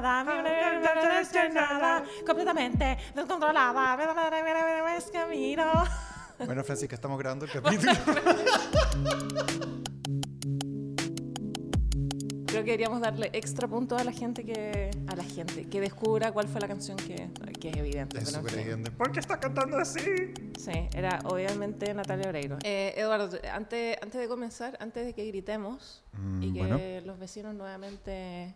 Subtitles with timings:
[0.00, 5.64] descontrolada, descontrolada, completamente descontrolada, es camino.
[6.38, 7.92] Bueno, Francisca, estamos grabando el capítulo.
[12.46, 16.32] Creo que deberíamos darle extra punto a la gente que a la gente que descubra
[16.32, 17.28] cuál fue la canción que,
[17.60, 18.18] que es evidente.
[18.18, 18.90] Es súper evidente.
[18.92, 20.00] ¿Por qué está cantando así?
[20.58, 22.58] Sí, era obviamente Natalia Oreiro.
[22.62, 26.78] Eh, Eduardo, antes, antes de comenzar, antes de que gritemos Mm, y que bueno.
[27.04, 28.54] los vecinos nuevamente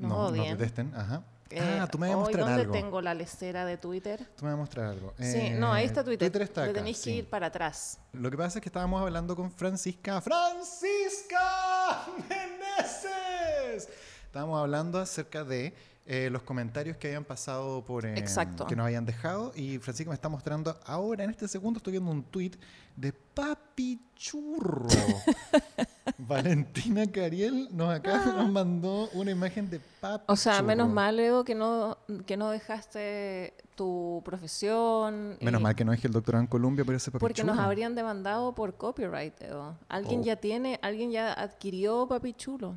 [0.00, 0.56] No, no odien.
[0.56, 0.92] detesten.
[0.94, 1.22] Ajá.
[1.50, 2.72] eh, ah, tú me vas a mostrar ¿dónde algo.
[2.72, 4.24] tengo la lecera de Twitter?
[4.36, 5.12] Tú me vas a mostrar algo.
[5.18, 6.30] sí, no, ahí está Eh, Twitter.
[6.30, 6.72] Twitter está acá.
[6.74, 7.10] tenéis sí.
[7.10, 7.98] que ir para atrás.
[8.12, 10.20] Lo que pasa es que estábamos hablando con Francisca.
[10.20, 13.88] ¡Francisca Meneses!
[14.26, 15.74] Estábamos hablando acerca de
[16.06, 18.06] eh, los comentarios que habían pasado por...
[18.06, 18.66] eh, Exacto.
[18.66, 19.52] Que nos habían dejado.
[19.56, 22.52] Y Francisca me está mostrando ahora, en este segundo, estoy viendo un tweet
[22.96, 24.86] de Papi Churro.
[26.26, 31.44] Valentina Cariel nos acá nos mandó una imagen de Papi O sea, menos mal, Edo,
[31.44, 35.36] que no, que no dejaste tu profesión.
[35.40, 37.58] Menos y- mal que no dije el doctorado en Colombia, pero ese Papi Porque nos
[37.58, 39.76] habrían demandado por copyright, Edo.
[39.88, 40.24] Alguien Oh.
[40.24, 42.74] ya tiene, alguien ya adquirió Papi Chulo.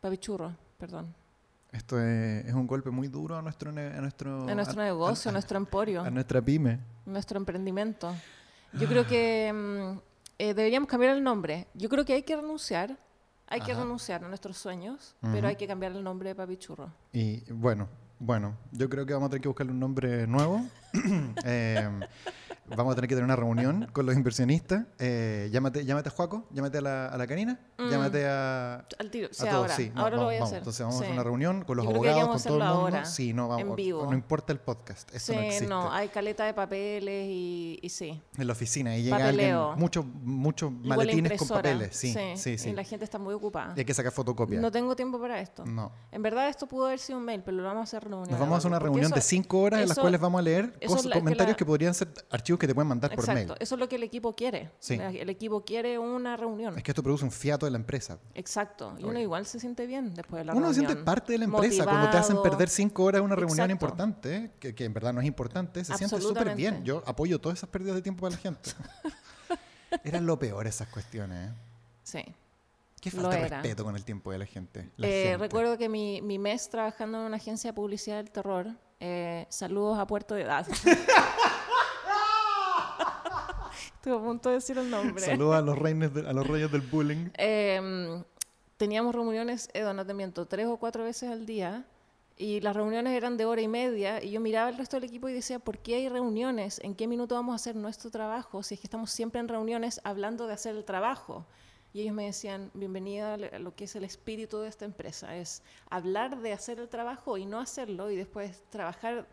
[0.00, 1.14] Papi Churro, perdón.
[1.70, 3.72] Esto es, es un golpe muy duro a nuestro...
[3.72, 6.80] ne- A nuestro, En nuestro a- negocio, a- en nuestro emporio, a nuestra pyme.
[7.06, 8.12] nuestro emprendimiento.
[8.74, 9.98] Yo creo que mm,
[10.38, 11.68] eh, deberíamos cambiar el nombre.
[11.74, 12.96] Yo creo que hay que renunciar.
[13.48, 16.90] Hay que renunciar a nuestros sueños, pero hay que cambiar el nombre de Papi Churro.
[17.12, 17.86] Y bueno,
[18.18, 20.64] bueno, yo creo que vamos a tener que buscarle un nombre nuevo.
[21.44, 22.00] Eh,
[22.66, 24.84] vamos a tener que tener una reunión con los inversionistas.
[24.98, 27.90] Eh, llámate, llámate a Juaco, llámate a la, a la Karina, Mm.
[27.90, 29.54] llámate a, Al tiro, a sí, todos.
[29.54, 29.74] ahora.
[29.74, 30.48] sí, no, ahora lo vamos, voy a vamos.
[30.50, 30.58] hacer.
[30.58, 31.04] Entonces vamos a Sí.
[31.04, 32.80] hacer una reunión con los Yo abogados, con todo el mundo.
[32.80, 34.06] ahora, sí, no, vamos, en vivo.
[34.06, 35.74] no importa el podcast, eso Sí, no existe.
[35.90, 38.22] hay caleta de papeles y, y sí.
[38.38, 39.70] En la oficina y llega Papeleo.
[39.72, 39.80] alguien,
[40.24, 41.96] muchos la maletines con papeles.
[41.96, 42.70] Sí, sí, sí.
[42.70, 43.72] Y la gente está muy ocupada.
[43.76, 44.60] Y hay que sacar fotocopia.
[44.60, 45.64] No tengo tiempo para esto.
[45.66, 45.90] No.
[46.12, 48.30] En verdad esto pudo haber sido un mail, pero lo vamos a hacer reunión.
[48.30, 50.78] Nos vamos a hacer una reunión de cinco horas en las cuales vamos a leer
[51.12, 53.38] comentarios que podrían ser archivos que te pueden mandar por mail.
[53.40, 54.70] Exacto, eso es lo que el equipo quiere.
[54.78, 54.94] Sí.
[54.94, 56.76] El equipo quiere una reunión.
[56.76, 58.18] Es que esto produce un fiato de la empresa.
[58.34, 58.94] Exacto.
[58.98, 60.92] Y uno igual se siente bien después de la Uno se reunión.
[60.92, 63.72] siente parte de la empresa cuando te hacen perder cinco horas en una reunión Exacto.
[63.72, 66.84] importante, que, que en verdad no es importante, se siente súper bien.
[66.84, 68.70] Yo apoyo todas esas pérdidas de tiempo para la gente.
[70.04, 71.50] Eran lo peor esas cuestiones.
[71.50, 71.54] ¿eh?
[72.02, 72.24] Sí.
[73.00, 74.88] Qué falta de respeto con el tiempo de la gente.
[74.96, 75.36] La Eh, gente.
[75.38, 78.68] recuerdo que mi, mi mes trabajando en una agencia de publicidad del terror,
[79.00, 80.66] eh, saludos a Puerto de Edad.
[84.02, 85.24] Estuve a punto de decir el nombre.
[85.24, 87.28] Saludos a los, reyes de- a los reyes del bullying.
[87.34, 88.24] Em,
[88.76, 91.84] teníamos reuniones, Edo, no te miento, tres o cuatro veces al día.
[92.36, 94.20] Y las reuniones eran de hora y media.
[94.20, 96.80] Y yo miraba al resto del equipo y decía, ¿por qué hay reuniones?
[96.82, 98.64] ¿En qué minuto vamos a hacer nuestro trabajo?
[98.64, 101.46] Si es que estamos siempre en reuniones hablando de hacer el trabajo.
[101.92, 105.36] Y ellos me decían, bienvenida a lo que es el espíritu de esta empresa.
[105.36, 109.28] Es hablar de hacer el trabajo y no hacerlo y después trabajar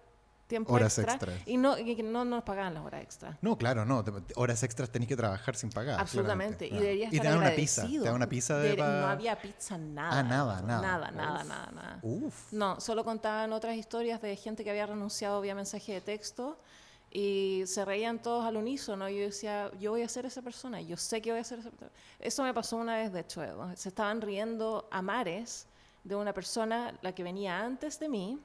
[0.50, 1.14] tiempo Horas extra.
[1.14, 1.48] extras.
[1.48, 3.38] Y no, y no nos pagaban las horas extra.
[3.42, 4.04] No, claro, no.
[4.04, 5.98] te- horas extras tenés que trabajar sin pagar.
[6.00, 6.66] Absolutamente.
[6.66, 6.84] Y claro.
[6.84, 7.88] debería Y estar te dan una pizza.
[7.88, 8.74] Te dan una pizza de.
[8.76, 10.20] Pa- No había pizza, nada.
[10.20, 10.82] Ah, nada, nada.
[10.82, 12.00] Nada, nada, nada, nada.
[12.02, 12.52] Uf.
[12.52, 16.60] No, solo contaban otras historias de gente que había renunciado vía mensaje de texto
[17.12, 19.08] y se reían todos al unísono.
[19.08, 21.70] Yo decía, yo voy a ser esa persona, yo sé que voy a ser esa
[21.70, 21.92] persona.
[22.20, 23.70] Eso me pasó una vez, de hecho, Edo.
[23.76, 25.68] Se estaban riendo a mares
[26.04, 28.40] de una persona, la que venía antes de mí,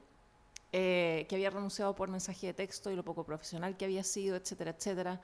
[0.71, 4.35] eh, que había renunciado por mensaje de texto y lo poco profesional que había sido,
[4.35, 5.21] etcétera, etcétera.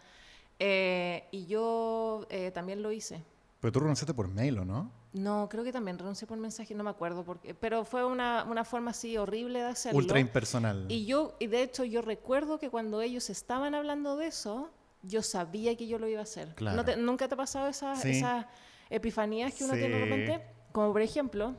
[0.59, 3.23] Eh, y yo eh, también lo hice.
[3.59, 4.91] Pero tú renunciaste por mail, ¿o no?
[5.13, 8.63] No, creo que también renuncié por mensaje, no me acuerdo, porque, pero fue una, una
[8.63, 9.97] forma así horrible de hacerlo.
[9.99, 10.85] Ultra impersonal.
[10.89, 14.69] Y yo, y de hecho, yo recuerdo que cuando ellos estaban hablando de eso,
[15.03, 16.55] yo sabía que yo lo iba a hacer.
[16.55, 16.77] Claro.
[16.77, 18.11] ¿No te- ¿Nunca te ha pasado esas, Sí.
[18.11, 18.45] esas
[18.89, 20.09] epifanías que uno tiene de Sí.
[20.09, 20.45] repente?
[20.71, 21.55] Como por ejemplo,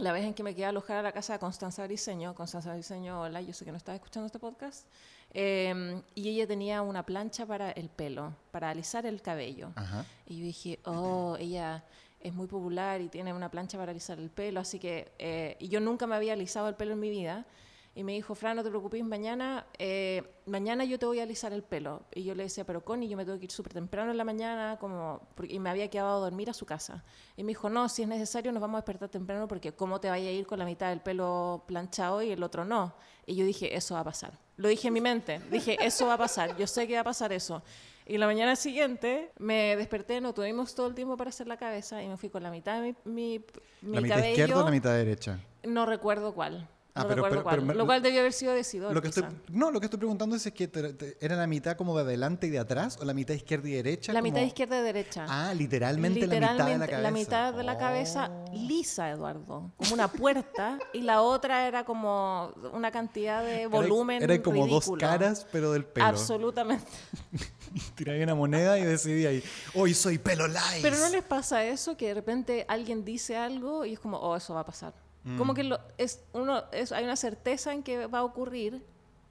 [0.00, 2.34] la vez en que me quedé a alojar a la casa de Constanza Briseño.
[2.34, 4.86] Constanza Briseño, hola, yo sé que no estás escuchando este podcast.
[5.32, 9.72] eh, y ella tenía una plancha para el pelo, para alisar el cabello.
[9.76, 10.04] Ajá.
[10.26, 11.84] Y yo dije, oh, ella
[12.20, 15.12] es muy popular y tiene una plancha para alisar el pelo, así que...
[15.18, 17.46] eh, y yo nunca me había alisado el pelo en mi vida.
[17.92, 21.52] Y me dijo, Fran, no te preocupes, mañana, eh, mañana yo te voy a alisar
[21.52, 22.02] el pelo.
[22.14, 24.22] Y yo le decía, pero Connie, yo me tengo que ir súper temprano en la
[24.24, 27.04] mañana, como, y me había quedado a dormir a su casa.
[27.36, 30.08] Y me dijo, no, si es necesario nos vamos a despertar temprano porque cómo te
[30.08, 32.94] vaya a ir con la mitad del pelo planchado y el otro no.
[33.26, 34.38] Y yo dije, eso va a pasar.
[34.56, 37.04] Lo dije en mi mente, dije, eso va a pasar, yo sé que va a
[37.04, 37.62] pasar eso.
[38.06, 42.02] Y la mañana siguiente me desperté, no tuvimos todo el tiempo para hacer la cabeza
[42.02, 43.44] y me fui con la mitad de mi, mi,
[43.82, 44.30] mi ¿La mitad cabello.
[44.30, 45.40] izquierda o la mitad derecha?
[45.64, 46.68] No recuerdo cuál.
[46.94, 47.56] Ah, no pero- recuerdo pero- cuál.
[47.56, 48.92] pero me- lo cual debió haber sido decidor.
[48.92, 49.36] Lo que estoy, quizá.
[49.50, 52.02] no, lo que estoy preguntando es, es que te- te- era la mitad como de
[52.02, 54.12] adelante y de atrás o la mitad izquierda y derecha.
[54.12, 55.26] La como- mitad izquierda y derecha.
[55.28, 57.02] Ah, literalmente, la mitad de la Literalmente, cabeza.
[57.02, 58.30] la mitad de la cabeza.
[58.32, 58.50] Oh.
[58.52, 64.22] lisa, Eduardo, como una puerta, y la otra era como una cantidad de volumen.
[64.22, 66.06] Era, era como dos caras, pero del pelo.
[66.06, 66.84] Absolutamente.
[67.94, 69.42] Tiré una moneda y decidí ahí,
[69.74, 70.80] hoy soy pelo lice.
[70.82, 74.34] Pero no les pasa eso que de repente alguien dice algo y es como, oh,
[74.36, 74.92] eso va a pasar.
[75.36, 78.82] Como que lo, es uno es, hay una certeza en que va a ocurrir,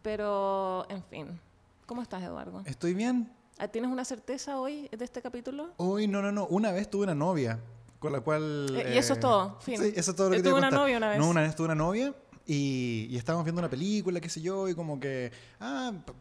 [0.04, 1.40] pero en fin.
[1.86, 2.62] ¿Cómo estás, Eduardo?
[2.66, 3.32] Estoy bien.
[3.58, 5.72] Ah, ¿Tienes una certeza hoy de este capítulo?
[5.78, 6.46] Hoy, no, no, no.
[6.48, 7.60] Una vez tuve una novia
[8.00, 8.70] con la cual...
[8.78, 9.78] Eh, y eso es todo, fin.
[9.82, 10.80] Sí, eso es todo lo que te Tuve una contar.
[10.82, 11.18] novia una vez.
[11.20, 12.14] No, una vez tuve una novia
[12.46, 15.32] y, y estábamos viendo una película, qué sé yo, y como que...
[15.60, 16.14] Ah, pa-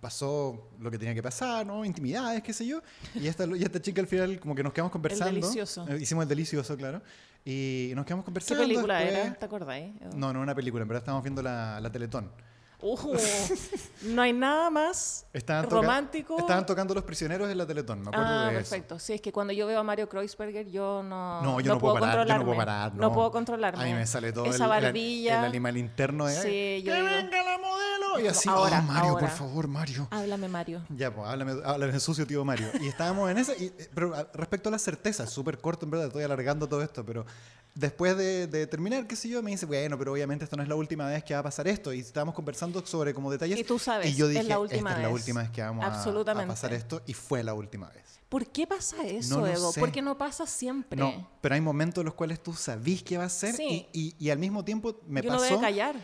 [0.00, 1.84] pasó lo que tenía que pasar, ¿no?
[1.84, 2.80] Intimidades, qué sé yo.
[3.14, 5.34] Y esta, y esta chica al final como que nos quedamos conversando.
[5.34, 5.86] delicioso.
[5.88, 7.02] Eh, hicimos el delicioso, claro.
[7.44, 8.62] Y nos quedamos ¿Qué conversando.
[8.62, 9.34] película después- era?
[9.34, 9.94] ¿Te acordáis?
[10.00, 10.16] Edu?
[10.16, 12.30] No, no una película, en verdad estábamos viendo la, la Teletón.
[12.82, 13.12] Ujú.
[14.04, 16.38] no hay nada más Estaban romántico.
[16.38, 18.70] Estaban tocando Los Prisioneros en la Teletón, me acuerdo Ah, de eso.
[18.70, 18.98] perfecto.
[18.98, 21.94] Sí, es que cuando yo veo a Mario Kreuzberger, yo no, No, yo no, puedo,
[21.94, 22.44] parar, yo no controlarme.
[22.46, 22.94] puedo parar.
[22.94, 23.82] No puedo controlarme.
[23.82, 25.40] A mí me sale todo el, Esa el- barbilla.
[25.40, 27.89] el animal interno de Sí, yo ¡Que digo- venga la modelo!
[28.18, 29.26] Y así, Ahora, "Oh, Mario, ahora.
[29.28, 30.08] por favor, Mario.
[30.10, 30.82] Háblame, Mario.
[30.88, 32.68] Ya, pues, háblame, háblame sucio, tío Mario.
[32.80, 35.90] Y estábamos en esa, y- eh, pero ah, respecto a las certezas, súper corto, en
[35.90, 37.24] verdad, estoy alargando todo esto, pero
[37.74, 40.68] después de, de terminar, qué sé yo, me dice, bueno, pero obviamente esto no es
[40.68, 43.58] la última vez que va a pasar esto, y estábamos conversando sobre como detalles.
[43.58, 45.14] Y tú sabes, y yo es dije, la última esta es la vez.
[45.20, 48.04] última vez que vamos a- a, pasar esto, y fue la última vez.
[48.28, 49.72] ¿Por qué pasa eso, No Edo?
[49.72, 49.80] sé.
[49.80, 50.98] Porque no pasa siempre.
[51.00, 53.88] No, pero hay momentos en los cuales tú sabís que va a ser, Sí.
[53.92, 55.44] y, y- y al mismo tiempo me y uno pasó...
[55.46, 55.96] debe callar.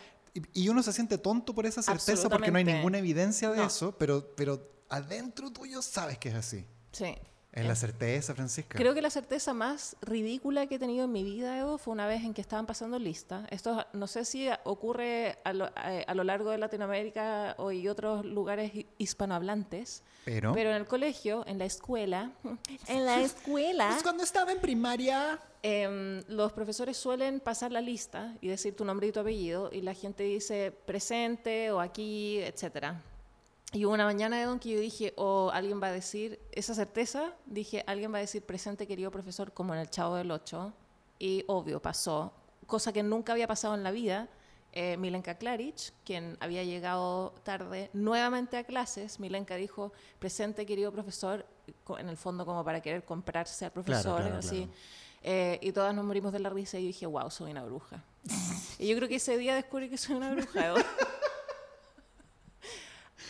[0.53, 3.57] Y, y uno se siente tonto por esa certeza porque no hay ninguna evidencia de
[3.57, 3.67] No.
[3.67, 6.67] eso, pero, pero adentro tuyo sabes que es así.
[6.93, 7.17] Sí.
[7.57, 8.77] Es la certeza, Francisca.
[8.77, 12.07] Creo que la certeza más ridícula que he tenido en mi vida, Edo, fue una
[12.07, 13.47] vez en que estaban pasando lista.
[13.51, 17.89] Esto no sé si ocurre a lo, a- a lo largo de Latinoamérica o y
[17.89, 22.33] otros lugares hi- hispanohablantes, Pero, pero en el colegio, en la escuela,
[22.89, 25.39] en la escuela, Pues cuando estaba en primaria...
[25.63, 29.81] em, los profesores suelen pasar la lista y decir tu nombre y tu apellido y
[29.81, 33.03] la gente dice presente o aquí, etcétera.
[33.73, 36.75] Y hubo una mañana de Don que yo dije, o alguien va a decir, esa
[36.75, 40.73] certeza, dije, alguien va a decir presente, querido profesor, como en el Chavo del Ocho.
[41.19, 42.33] Y obvio, pasó.
[42.67, 44.29] Cosa que nunca había pasado en la vida.
[44.73, 51.47] Eh, Milenka Klaric, quien había llegado tarde nuevamente a clases, Milenka dijo, presente, querido profesor,
[51.99, 54.67] en el fondo como para querer comprarse al profesor, claro, así.
[54.67, 54.73] claro.
[55.23, 58.05] Eh, y todas nos morimos de la risa y yo dije, wow, soy una bruja.
[58.79, 60.75] y yo creo que ese día descubrí que soy una bruja.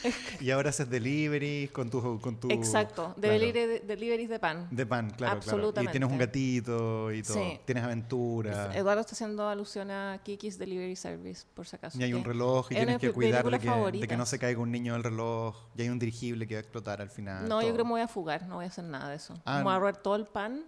[0.40, 2.20] Y ahora haces delivery con tu...
[2.20, 4.68] Con tu Exacto, claro, delivery- deliveries de pan.
[4.70, 5.34] De pan, claro, claro.
[5.34, 5.90] Y Absolutamente.
[5.92, 7.34] tienes un gatito y todo.
[7.36, 7.60] Sí.
[7.64, 8.74] Tienes aventura.
[8.76, 11.98] Eduardo está haciendo alusión a Kiki's Delivery Service, por si acaso.
[11.98, 14.16] Y hay un reloj y es tienes que pe- cuidar de película que, de que
[14.16, 15.56] no se caiga un niño del reloj.
[15.76, 17.48] Y hay un dirigible que va a explotar al final.
[17.48, 19.34] No, yo creo que me voy a fugar, no voy a hacer nada de eso.
[19.44, 20.62] Ah, me voy a robar todo el pan,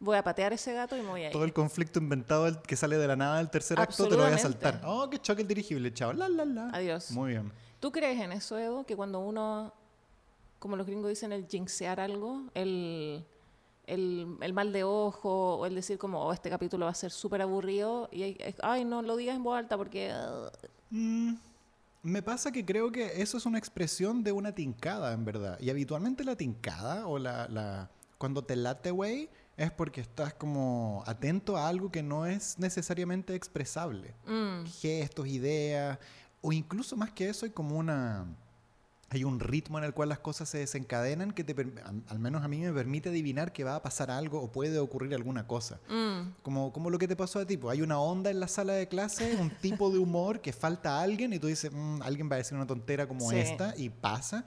[0.00, 1.32] voy a patear ese gato y me voy a ir.
[1.32, 4.26] Todo el conflicto inventado que sale de la nada del tercer acto te lo voy
[4.26, 4.78] a Absolutamente.
[4.80, 4.88] saltar.
[4.88, 6.12] Oh, que choque el dirigible, chao.
[6.12, 6.70] La, la, la.
[6.70, 7.10] Adiós.
[7.12, 7.52] Muy bien.
[7.80, 8.84] ¿Tú crees en eso, Edo?
[8.84, 9.72] Que cuando uno,
[10.58, 13.24] como los gringos dicen, el jinxear algo, el,
[13.86, 17.10] el, el mal de ojo, o el decir como, oh, este capítulo va a ser
[17.10, 20.12] súper aburrido, y hay- es- ay, no lo digas en voz alta porque...
[20.90, 21.34] Mm,
[22.02, 25.58] me pasa que creo que eso es una expresión de una tincada, en verdad.
[25.60, 31.02] Y habitualmente la tincada o la, la cuando te late, güey, es porque estás como
[31.06, 34.14] atento a algo que no es necesariamente expresable.
[34.26, 35.98] mm, Gestos, ideas,
[36.40, 38.26] o incluso más que eso hay como una...
[39.10, 41.54] Hay un ritmo en el cual las cosas se desencadenan que te,
[42.08, 45.14] al menos a mí me permite adivinar que va a pasar algo o puede ocurrir
[45.14, 45.80] alguna cosa.
[45.88, 47.56] mm, Como, como lo que te pasó a ti.
[47.56, 50.98] pues, Hay una onda en la sala de clase, un tipo de humor que falta
[50.98, 53.36] a alguien y tú dices, "Mm, alguien va a decir una tontera como Sí.
[53.38, 54.44] esta y pasa.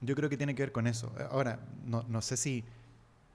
[0.00, 1.10] Yo creo que tiene que ver con eso.
[1.32, 2.62] Ahora, no, no sé si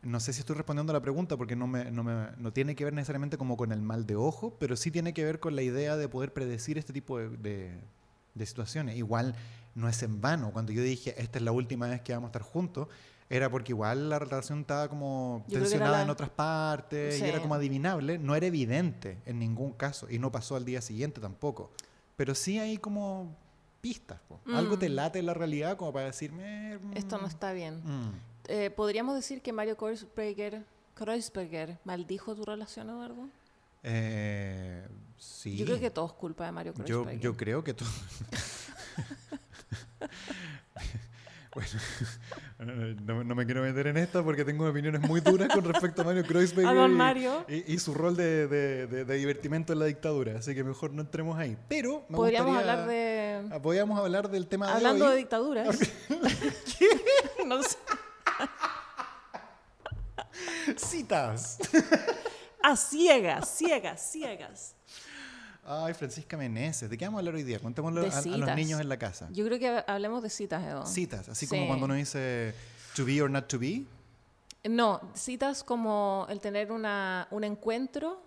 [0.03, 2.75] no sé si estoy respondiendo a la pregunta porque no, me, no, me- no tiene
[2.75, 5.55] que ver necesariamente como con el mal de ojo, pero sí tiene que ver con
[5.55, 7.79] la idea de poder predecir este tipo de, de-
[8.34, 8.98] de situaciones.
[8.98, 9.36] Igual
[9.75, 10.51] no es en vano.
[10.51, 12.88] Cuando yo dije, esta es la última vez que vamos a estar juntos,
[13.29, 17.24] era porque igual la relación estaba como Yo tensionada la- en otras partes Sí.
[17.24, 18.17] y era como adivinable.
[18.17, 21.72] No era evidente en ningún caso y no pasó al día siguiente tampoco.
[22.17, 23.36] Pero sí hay como
[23.81, 24.20] pistas.
[24.53, 24.93] Algo te Mm.
[24.93, 26.77] late en la realidad como para decirme...
[26.96, 27.81] esto no está bien.
[27.86, 28.12] Mm.
[28.48, 30.64] Eh, ¿Podríamos decir que Mario Kreuzberger,
[30.96, 33.28] Kreuzberger maldijo tu relación, Eduardo?
[33.84, 34.86] Eh,
[35.18, 35.56] sí.
[35.58, 37.20] Yo creo que todo es culpa de Mario Kreuzberger.
[37.20, 37.86] yo creo que tú.
[41.54, 41.70] bueno,
[43.06, 46.06] no, no me quiero meter en esta porque tengo opiniones muy duras con respecto a
[46.06, 47.46] Mario Kreuzberger A y- Mario.
[47.48, 50.94] Y, y su rol de, de- de- de divertimento en la dictadura, así que mejor
[50.94, 51.58] no entremos ahí.
[51.68, 53.50] Pero me Podríamos gustaría- hablar de...
[53.52, 55.22] Ah, Podríamos hablar del tema Hablando de de hoy.
[55.22, 55.78] dictaduras.
[57.46, 57.78] no sé.
[60.77, 61.58] Citas.
[62.63, 64.75] A ciegas, ciegas, ciegas.
[65.65, 67.60] Ay, Francisca Meneses, ¿de qué vamos a hablar hoy día?
[67.60, 69.27] Contémoslo a, a los niños en la casa.
[69.32, 70.86] Yo creo que hablemos de citas, Edo.
[70.86, 71.50] Citas, así Sí.
[71.56, 72.53] como cuando uno dice
[72.96, 73.84] to be or not to be.
[74.63, 78.22] No, citas como el tener una, un encuentro,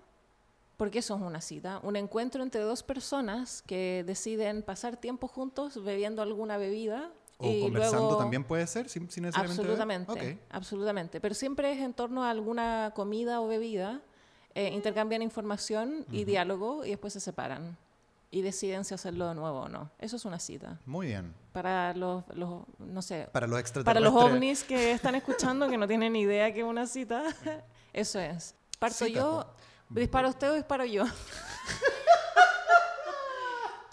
[0.76, 5.82] porque eso es una cita, un encuentro entre dos personas que deciden pasar tiempo juntos
[5.84, 7.10] bebiendo alguna bebida.
[7.38, 9.60] O y conversando luego, también puede ser, sin, sin necesariamente.
[9.62, 10.40] Absolutamente, Ok.
[10.50, 11.20] absolutamente.
[11.20, 14.00] Pero siempre es en torno a alguna comida o bebida,
[14.54, 17.76] eh, intercambian información y diálogo y después se separan
[18.30, 19.90] y deciden si hacerlo de nuevo o no.
[19.98, 20.80] Eso es una cita.
[20.86, 21.32] Muy bien.
[21.52, 25.86] Para los, los no sé, Para los para los ovnis que están escuchando que no
[25.86, 27.22] tienen idea que es una cita,
[27.92, 28.56] eso es.
[28.80, 29.46] Parto Cita, yo,
[29.88, 31.04] dispara usted o disparo yo.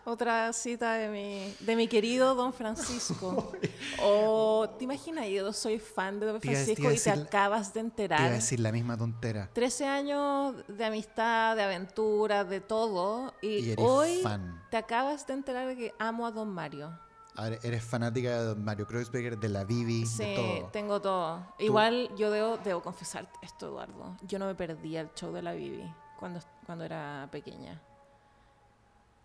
[0.04, 3.52] Otra cita de mi, de mi querido Don Francisco.
[4.04, 5.28] O, ¿te imaginas?
[5.28, 7.84] Yo soy fan de Don Francisco iba a y te decir- acabas de Te iba
[7.84, 8.32] a enterar.
[8.32, 9.50] decir la misma tontera.
[9.54, 13.34] 13 años de amistad, de aventura, de todo.
[13.42, 14.64] Y, Y hoy fan.
[14.72, 16.98] te acabas de enterar de que amo a Don Mario.
[17.36, 20.70] Ahora, Eres fanática de Mario Kreuzberger, de la Bibi, Sí, de todo.
[20.72, 21.46] tengo todo.
[21.60, 24.18] Igual yo debo, debo confesarte esto, Eduardo.
[24.24, 25.84] Yo no me perdía el show de la Bibi
[26.20, 27.82] cuando, cuando era pequeña.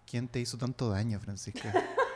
[0.06, 1.72] ¿Quién te hizo tanto daño, Francisca?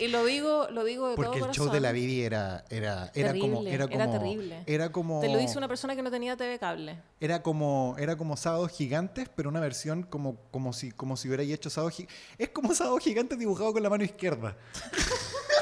[0.00, 1.92] Y lo digo, lo digo de Porque todo el show de la.
[1.92, 4.64] Bibi era, era, era como, Terrible, era era como, terrible.
[4.66, 7.00] era como, Te lo hizo una persona que no tenía TV cable.
[7.20, 11.44] era como, era como Sábados Gigantes, pero una versión como, como si, como si hubiera
[11.44, 12.18] hecho Sábados Gigantes.
[12.38, 14.56] Es como Sábados Gigantes dibujado con la mano izquierda.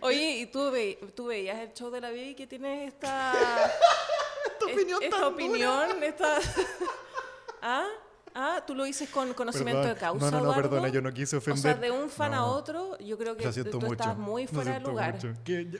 [0.00, 3.32] Oye, ¿y tú, ve- tú veías el show de la Bibi que tienes esta...
[4.60, 5.34] Esta opinión esta tan dura.
[5.34, 6.38] opinión, esta...
[7.62, 7.86] ¿Ah?
[8.34, 8.62] ¿Ah?
[8.66, 9.94] ¿Tú lo dices con conocimiento Perdón.
[9.94, 10.62] de causa, No, no, no, Eduardo?
[10.70, 11.80] perdona, yo no quise O sea, ofender.
[11.80, 12.52] de un fan a No.
[12.52, 13.92] otro, yo creo que tú, mucho.
[13.92, 15.14] estás muy fuera de lugar.
[15.14, 15.28] mucho.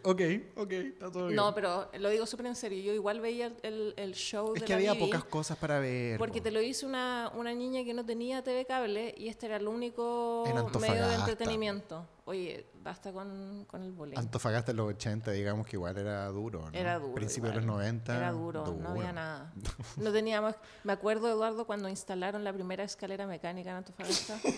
[0.03, 0.21] Ok,
[0.57, 1.37] ok, está todo bien.
[1.37, 2.83] No, pero lo digo súper en serio.
[2.83, 5.79] Yo igual veía el, el- show es de que la había Bibi pocas cosas para
[5.79, 6.19] ver.
[6.19, 6.45] porque po.
[6.45, 9.69] te lo hizo una, una niña que no tenía TV cable y este era el
[9.69, 10.45] único
[10.81, 12.07] medio de entretenimiento.
[12.29, 14.19] Oye, basta con, con el bullying.
[14.19, 16.69] Antofagasta en los 80, digamos que igual era duro.
[16.71, 16.79] ¿no?
[16.79, 17.15] Era duro.
[17.15, 18.15] Principios de los 90.
[18.15, 19.51] Era duro, no había nada.
[19.97, 20.55] No teníamos.
[20.85, 24.39] Me acuerdo, Eduardo, cuando instalaron la primera escalera mecánica en Antofagasta.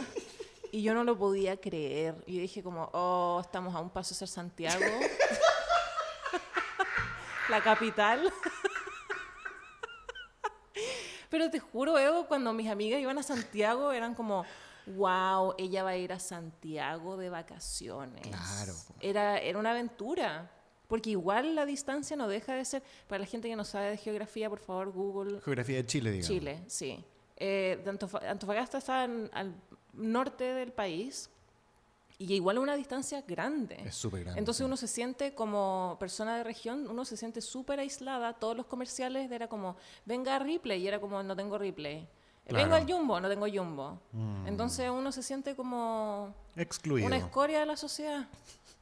[0.73, 2.23] Y yo no lo podía creer.
[2.27, 4.85] Y yo dije como, oh, estamos a un paso de ser Santiago.
[7.51, 8.33] la capital.
[11.29, 14.45] Pero te juro, Edo, cuando mis amigas iban a Santiago, eran como,
[14.91, 18.23] wow, ella va a ir a Santiago de vacaciones.
[18.27, 18.75] Claro.
[19.01, 20.51] Era, era una aventura.
[20.89, 22.83] Porque igual la distancia no deja de ser.
[23.07, 26.29] Para la gente que no sabe de geografía, por favor, Google Geografía de Chile, digamos.
[26.29, 27.05] Chile, sí.
[27.37, 27.83] Eh,
[28.29, 29.55] Antofagasta está en- al
[29.93, 31.31] norte del país
[32.19, 33.77] y igual una distancia grande.
[33.85, 34.41] Es súper grande.
[34.41, 34.65] Entonces sí.
[34.65, 38.33] uno se siente como persona de región, uno se siente súper aislada.
[38.35, 42.09] Todos los comerciales era como, venga a Ripley, y era como, no tengo Ripley.
[42.49, 44.01] Vengo al Jumbo, no tengo Jumbo.
[44.13, 44.47] Mm.
[44.49, 47.07] Entonces uno se siente como Excluido.
[47.07, 48.27] una escoria de la sociedad.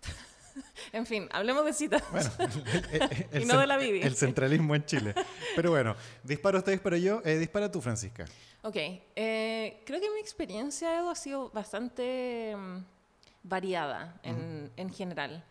[0.92, 2.02] en fin, hablemos de citas.
[2.10, 2.30] Bueno,
[3.32, 4.00] el, Y no de la Bibi.
[4.02, 5.14] El centralismo en Chile.
[5.54, 7.20] Pero bueno, dispara usted, disparo yo.
[7.24, 8.24] Eh, dispara tú, Francisca.
[8.62, 12.78] Ok, eh, creo que mi experiencia, Edu, ha sido bastante mm,
[13.44, 15.44] variada en, en general.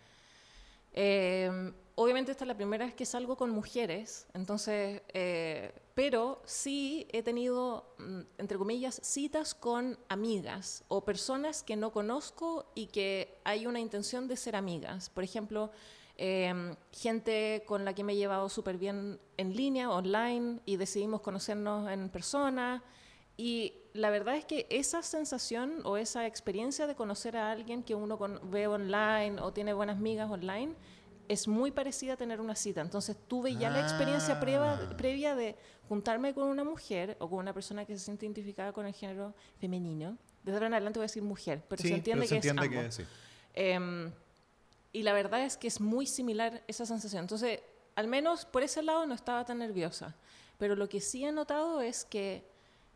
[0.93, 7.07] Eh, obviamente esta es la primera vez que salgo con mujeres, entonces, eh, pero sí
[7.11, 13.39] he tenido, mm, entre comillas, citas con amigas o personas que no conozco y que
[13.43, 15.09] hay una intención de ser amigas.
[15.09, 15.71] Por ejemplo,
[16.17, 21.21] eh, gente con la que me he llevado súper bien en línea, online, y decidimos
[21.21, 22.83] conocernos en persona.
[23.37, 27.95] Y la verdad es que esa sensación o esa experiencia de conocer a alguien que
[27.95, 30.75] uno ve online o tiene buenas migas online
[31.27, 32.81] es muy parecida a tener una cita.
[32.81, 34.97] Entonces tuve ya la experiencia previa, Ah.
[34.97, 35.55] previa de
[35.89, 39.33] juntarme con una mujer o con una persona que se siente identificada con el género
[39.59, 40.17] femenino.
[40.43, 42.87] Desde ahora en adelante voy a decir mujer, pero se entiende pero se que entiende
[42.87, 43.09] es que sí.
[43.53, 44.11] Em,
[44.93, 47.21] y la verdad es que es muy similar esa sensación.
[47.21, 47.59] Entonces,
[47.95, 50.15] al menos por ese lado no estaba tan nerviosa.
[50.57, 52.43] Pero lo que sí he notado es que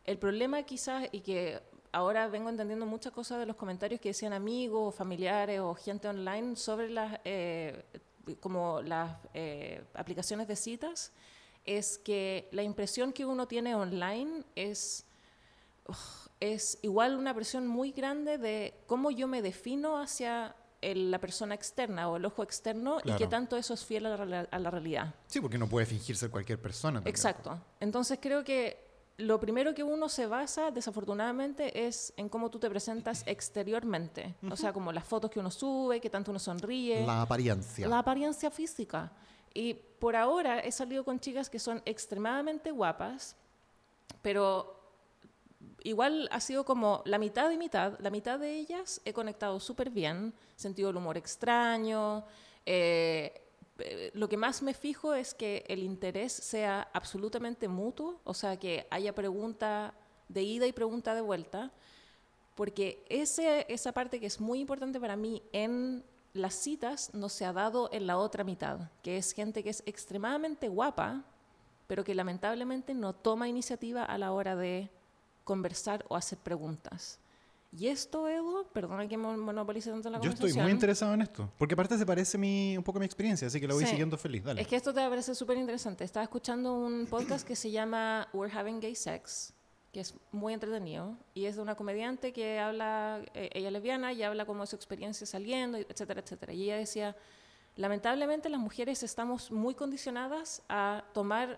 [0.06, 1.62] el problema quizás, y que
[1.92, 6.56] ahora vengo entendiendo muchas cosas de los comentarios que decían amigos, familiares o gente online
[6.56, 7.84] sobre las, eh,
[8.40, 11.12] como las eh, aplicaciones de citas,
[11.66, 15.06] es que la impresión que uno tiene online es
[16.40, 21.54] es igual una presión muy grande de cómo yo me defino hacia el- la persona
[21.54, 23.18] externa o el ojo externo y Claro.
[23.20, 25.14] qué tanto eso es fiel a la, a la realidad.
[25.28, 26.98] Sí, porque no puede fingir ser cualquier persona.
[27.00, 27.12] también.
[27.14, 27.60] Exacto.
[27.80, 28.91] Entonces creo que
[29.22, 34.36] lo primero que uno se basa, desafortunadamente, es en cómo tú te presentas exteriormente.
[34.50, 37.06] O sea, como las fotos que uno sube, que tanto uno sonríe.
[37.06, 37.88] La apariencia.
[37.88, 39.12] La apariencia física.
[39.54, 43.36] Y por ahora he salido con chicas que son extremadamente guapas,
[44.22, 44.80] pero
[45.84, 48.00] igual ha sido como la mitad y mitad.
[48.00, 52.24] La mitad de ellas he conectado súper bien, sentido el humor extraño.
[52.66, 53.42] Eh,
[54.14, 58.88] lo que más me fijo es que el interés sea absolutamente mutuo, o sea, que
[58.90, 59.94] haya pregunta
[60.30, 61.72] de ida y pregunta de vuelta,
[62.56, 67.46] porque ese, esa parte que es muy importante para mí en las citas no se
[67.46, 71.24] ha dado en la otra mitad, que es gente que es extremadamente guapa,
[71.88, 74.90] pero que lamentablemente no toma iniciativa a la hora de
[75.44, 77.20] conversar o hacer preguntas.
[77.74, 80.50] Y esto, Edu, perdona que monopolice tanto la Yo conversación.
[80.50, 83.48] estoy muy interesado en esto, porque aparte se parece mi, un poco a mi experiencia,
[83.48, 83.92] así que lo voy Sí.
[83.92, 84.44] siguiendo feliz.
[84.44, 84.62] Dale.
[84.62, 86.04] Es que esto te parecer súper interesante.
[86.04, 89.54] Estaba escuchando un podcast que se llama We're Having Gay Sex,
[89.94, 94.12] que es muy entretenido, y es de una comediante que habla, eh, ella es lesbiana,
[94.12, 96.52] y habla como de su experiencia saliendo, etcétera, etcétera.
[96.52, 97.16] Y ella decía,
[97.78, 101.58] lamentablemente las mujeres estamos muy condicionadas a tomar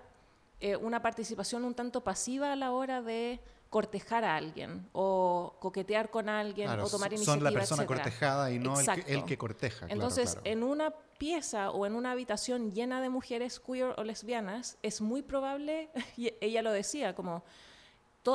[0.59, 3.39] eh, una participación un tanto pasiva a la hora de
[3.73, 8.03] cortejar a alguien o coquetear con alguien Claro, o tomar son iniciativa, la persona etcétera.
[8.03, 9.87] cortejada y no el que, el que corteja.
[9.87, 10.41] claro, Entonces, claro.
[10.45, 15.23] en una pieza o en una habitación llena de mujeres queer o lesbianas, es muy
[15.23, 17.43] probable, y ella lo decía, como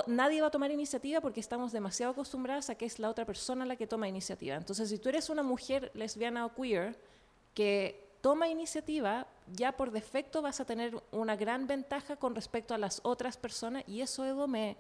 [0.09, 3.65] nadie va a tomar iniciativa porque estamos demasiado acostumbradas a que es la otra persona
[3.65, 4.57] la que toma iniciativa.
[4.57, 6.99] Entonces, si tú eres una mujer lesbiana o queer
[7.55, 12.79] que toma iniciativa, ya por defecto vas a tener una gran ventaja con respecto a
[12.79, 14.77] las otras personas y eso, Edo, me,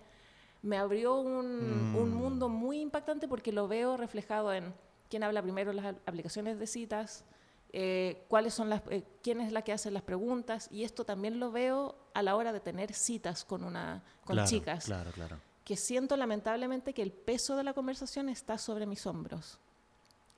[0.62, 2.15] me abrió un, un Mm.
[2.15, 4.75] mundo muy impactante porque lo veo reflejado en
[5.09, 7.25] quién habla primero en las aplicaciones de citas,
[7.73, 11.38] eh, cuáles son las, eh, quién es la que hace las preguntas y esto también
[11.38, 15.37] lo veo a la hora de tener citas con una con Claro, chicas Claro, claro.
[15.65, 19.59] que siento lamentablemente que el peso de la conversación está sobre mis hombros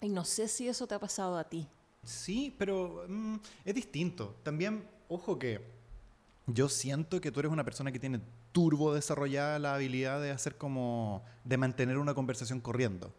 [0.01, 1.69] y no sé si eso te ha pasado a ti
[2.03, 4.35] Sí, pero mm, es distinto.
[4.43, 5.61] También, ojo que
[6.47, 8.21] yo siento que tú eres una persona que tiene
[8.53, 13.15] turbo desarrollada la habilidad de hacer como, de mantener una conversación corriendo.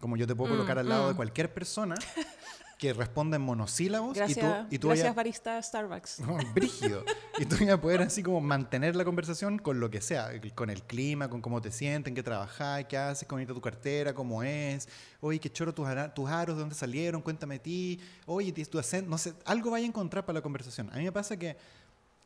[0.00, 1.16] Como yo te puedo Mm, colocar al lado de mm.
[1.16, 1.94] cualquier persona
[2.78, 7.04] que responda en monosílabos gracias y tú, y tú gracias barista Starbucks No, brígido.
[7.38, 10.70] Y tú vas a poder así como mantener la conversación con lo que sea, con
[10.70, 14.42] el clima, con cómo te sientes, en qué trabajas, qué haces, cómo tu cartera, cómo
[14.42, 14.88] es.
[15.20, 18.00] Oye, qué choro tus, tus aros, de dónde salieron, cuéntame de ti.
[18.26, 20.90] Oye, tu acento, no sé, algo vaya a encontrar para la conversación.
[20.92, 21.56] A mí me pasa que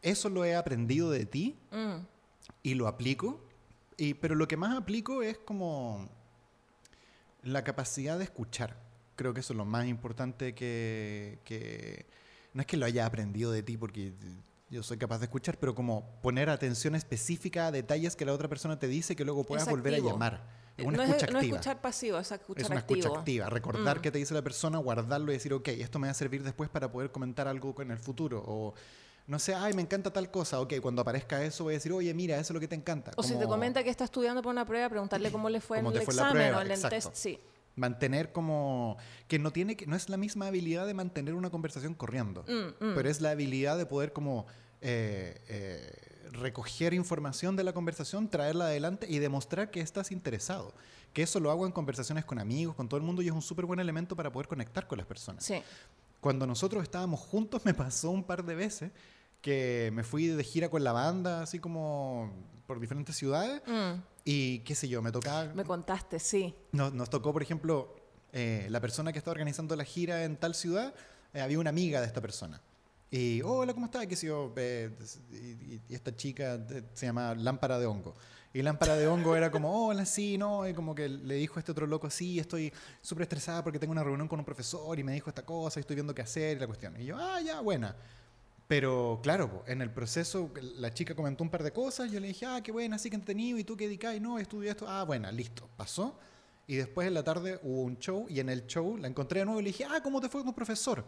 [0.03, 1.97] eso lo he aprendido de ti Mm,
[2.63, 3.41] y lo aplico,
[3.97, 6.09] y, pero lo que más aplico es como
[7.43, 8.77] la capacidad de escuchar.
[9.17, 12.07] Creo que eso es lo más importante que, que-
[12.55, 14.13] No es que lo haya aprendido de ti porque
[14.71, 18.49] yo soy capaz de escuchar, pero como poner atención específica a detalles que la otra
[18.49, 20.59] persona te dice que luego puedas volver a llamar.
[20.77, 21.57] Es una no, escucha es, no activa.
[21.57, 23.51] escuchar pasivo es escuchar es una activo escucha activa.
[23.51, 24.01] Recordar Mm.
[24.01, 26.71] qué te dice la persona, guardarlo y decir, ok, esto me va a servir después
[26.71, 28.43] para poder comentar algo en el futuro.
[28.47, 28.75] O
[29.29, 30.59] no sé, ay, me encanta tal cosa.
[30.59, 33.13] Ok, cuando aparezca eso voy a decir, oye, mira, eso es lo que te encanta.
[33.15, 35.87] o si te comenta que está estudiando por una prueba preguntarle cómo le fue en
[35.87, 37.39] el fue examen prueba, o en el test sí
[37.77, 38.97] mantener como
[39.29, 42.85] que no tiene que no es la misma habilidad de mantener una conversación corriendo Mm,
[42.85, 42.95] mm.
[42.97, 44.47] pero es la habilidad de poder como
[44.81, 50.75] eh, eh, recoger información de la conversación traerla adelante y demostrar que estás interesado
[51.13, 53.43] que eso lo hago en conversaciones con amigos con todo el mundo y es un
[53.43, 55.63] súper buen elemento para poder conectar con las personas sí
[56.21, 58.91] cuando nosotros estábamos juntos me pasó un par de veces
[59.41, 62.33] que me fui de gira con la banda así como
[62.67, 67.09] por diferentes ciudades Mm, y qué sé yo me tocaba me contaste sí nos, nos
[67.11, 67.95] tocó, por ejemplo,
[68.33, 70.95] eh, la persona que está organizando la gira en tal ciudad,
[71.33, 72.61] eh, había una amiga de esta persona.
[73.11, 74.07] Y, hola, ¿cómo estás?
[74.07, 74.53] ¿Qué sé yo?
[74.57, 74.91] Eh,
[75.89, 76.61] y, esta chica
[76.93, 78.15] se llama Lámpara de Hongo.
[78.53, 81.61] Y Lámpara de Hongo era como, hola, sí, no, y como que le dijo a
[81.61, 85.05] este otro loco, sí, estoy súper estresada porque tengo una reunión con un profesor y
[85.05, 87.01] me dijo esta cosa y estoy viendo qué hacer y la cuestión.
[87.01, 87.95] Y yo, ah, ya, buena.
[88.69, 92.45] Pero claro, en el proceso la chica comentó un par de cosas, yo le dije,
[92.45, 95.33] ah, qué buena, sí que entretenido, y tú qué dedicás, no, estudio esto, ah, buena,
[95.33, 96.19] listo, pasó.
[96.67, 99.47] Y después en la tarde hubo un show y en el show la encontré de
[99.47, 101.03] nuevo y le dije, ah, ¿cómo te fue con tu profesor?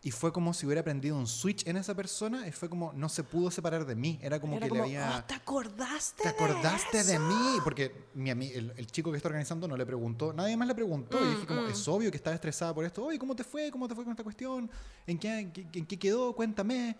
[0.00, 3.08] Y fue como si hubiera aprendido un switch en esa persona y fue como, no
[3.08, 5.18] se pudo separar de mí, era como Era que como, le había...
[5.18, 7.22] "Oh, te acordaste ¿Te acordaste de, eso?".
[7.22, 7.58] mí?
[7.64, 11.18] Porque mi el, el chico que está organizando no le preguntó, nadie más le preguntó.
[11.20, 11.70] y Mm, dije, como, mm.
[11.70, 13.04] es obvio que estaba estresada por esto.
[13.04, 13.72] Oye, ¿cómo te fue?
[13.72, 14.70] ¿Cómo te fue con esta cuestión?
[15.06, 16.32] ¿En qué, en qué- en qué quedó?
[16.32, 16.96] Cuéntame.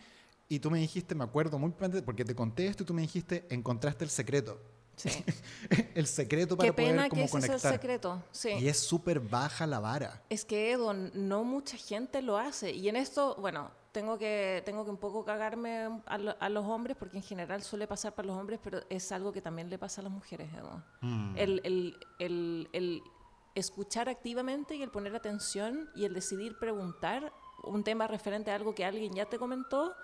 [0.48, 1.70] Y tú me dijiste, me acuerdo muy
[2.04, 4.60] porque te conté esto y tú me dijiste, encontraste el secreto.
[4.98, 5.24] Sí
[5.94, 7.72] el secreto para qué pena poder que como ese es el conectar.
[7.72, 10.22] secreto sí Y es súper baja la vara.
[10.28, 12.72] Es que, Edo, no mucha gente lo hace.
[12.72, 16.64] Y en esto, bueno, tengo que, tengo que un poco cagarme a, lo- a los
[16.66, 19.78] hombres, porque en general suele pasar para los hombres, pero es algo que también le
[19.78, 20.82] pasa a las mujeres, Edo.
[21.00, 21.34] Mm.
[21.36, 23.02] El, el- el- el
[23.54, 27.32] escuchar activamente y el poner atención y el decidir preguntar
[27.64, 29.96] un tema referente a algo que alguien ya te comentó,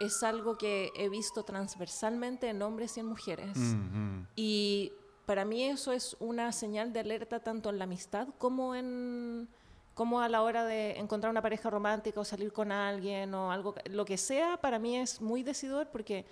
[0.00, 3.56] es algo que he visto transversalmente en hombres y en mujeres.
[3.56, 4.22] Mm.
[4.36, 4.92] Y
[5.26, 9.48] para mí eso es una señal de alerta tanto en la amistad como en
[9.94, 13.74] como a la hora de encontrar una pareja romántica o salir con alguien o algo
[13.90, 16.26] lo que sea para mí es muy decidor porque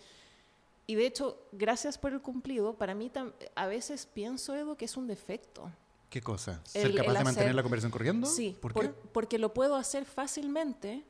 [0.89, 4.85] y de hecho gracias por el cumplido para mí tam- a veces pienso Edu que
[4.87, 5.71] es un defecto
[6.11, 6.61] ¿Qué cosa?
[6.65, 8.27] ¿Ser El- capaz el de mantener la conversación corriendo?
[8.27, 8.95] Sí, ¿Por por- qué?
[9.13, 11.05] porque lo puedo hacer fácilmente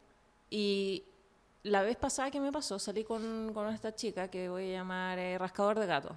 [0.51, 1.05] y
[1.65, 5.19] la vez pasada que me pasó salí con, con esta chica que voy a llamar
[5.19, 6.15] eh, Rascador de Gato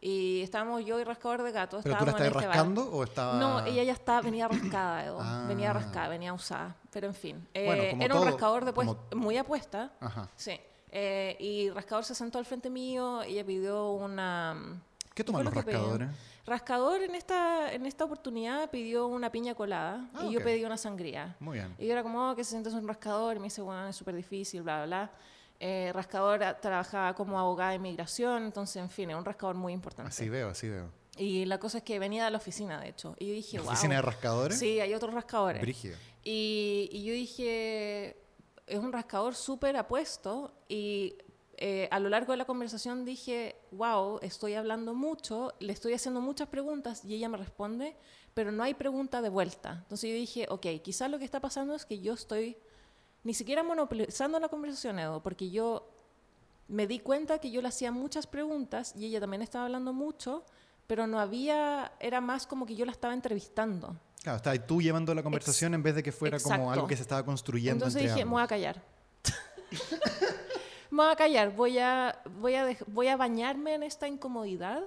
[0.00, 1.80] y estábamos yo y Rascador de Gato.
[1.82, 3.38] ¿Pero tú la estás este rascando o estaba...?
[3.38, 5.18] No, ella ya estaba, venía rascada, Edo.
[5.20, 5.44] Ah.
[5.46, 7.46] venía rascada, venía usada, pero en fin.
[7.54, 10.28] Eh, Bueno, era un rascador de pues- como- muy apuesta, Ajá.
[10.36, 10.58] sí.
[10.94, 14.78] Eh, y Rascador se sentó al frente mío, ella pidió una...
[15.14, 16.08] ¿Qué toman los lo que rascadores?
[16.46, 20.44] Rascador en esta, en esta oportunidad pidió una piña colada Ah, y yo ok.
[20.44, 21.36] pedí una sangría.
[21.38, 21.74] Muy bien.
[21.78, 23.36] Y yo era como, oh, ¿qué se siente un rascador?
[23.36, 25.10] Y me dice, bueno, es súper difícil, bla, bla, bla.
[25.60, 29.72] Eh, rascador ah, trabajaba como abogada de inmigración, entonces, en fin, es un rascador muy
[29.72, 30.08] importante.
[30.08, 30.90] Así veo, así veo.
[31.16, 33.14] Y la cosa es que venía de la oficina, de hecho.
[33.18, 33.68] Y yo dije, wow.
[33.68, 34.58] ¿Oficina de rascadores?
[34.58, 35.60] Sí, hay otros rascadores.
[35.62, 35.96] Brígido.
[36.24, 38.16] Y, y yo dije,
[38.66, 41.16] es un rascador súper apuesto y
[41.64, 46.20] eh, a lo largo de la conversación dije, wow, estoy hablando mucho, le estoy haciendo
[46.20, 47.94] muchas preguntas y ella me responde,
[48.34, 49.78] pero no hay pregunta de vuelta.
[49.82, 52.56] Entonces yo dije, ok, quizás lo que está pasando es que yo estoy
[53.22, 55.88] ni siquiera monopolizando la conversación, Edo, porque yo
[56.66, 60.44] me di cuenta que yo le hacía muchas preguntas y ella también estaba hablando mucho,
[60.88, 63.96] pero no había, era más como que yo la estaba entrevistando.
[64.24, 67.02] Claro, estabas tú llevando la conversación en vez de que fuera como algo que se
[67.02, 68.82] estaba construyendo Entonces entre dije, me voy a callar.
[70.92, 74.82] me voy a callar, voy a, voy, a voy a bañarme en esta incomodidad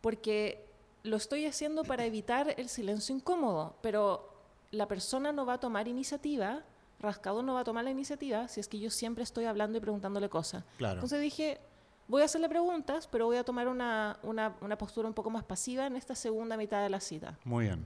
[0.00, 0.64] porque
[1.02, 4.32] lo estoy haciendo para evitar el silencio incómodo, pero
[4.70, 6.62] la persona no va a tomar iniciativa,
[7.00, 9.80] Rascado no va a tomar la iniciativa si es que yo siempre estoy hablando y
[9.80, 10.62] preguntándole cosas.
[10.78, 10.94] Claro.
[10.94, 11.58] Entonces dije,
[12.06, 15.42] voy a hacerle preguntas, pero voy a tomar una, una, una postura un poco más
[15.42, 17.36] pasiva en esta segunda mitad de la cita.
[17.44, 17.84] Muy bien.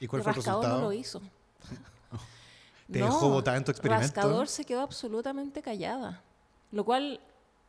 [0.00, 0.80] ¿Y cuál Y fue el Rascador resultado?
[0.80, 1.20] no lo hizo.
[2.92, 4.02] ¿Te dejó botada en tu experimento?
[4.06, 6.22] Rascador se quedó absolutamente callada.
[6.76, 7.18] Lo cual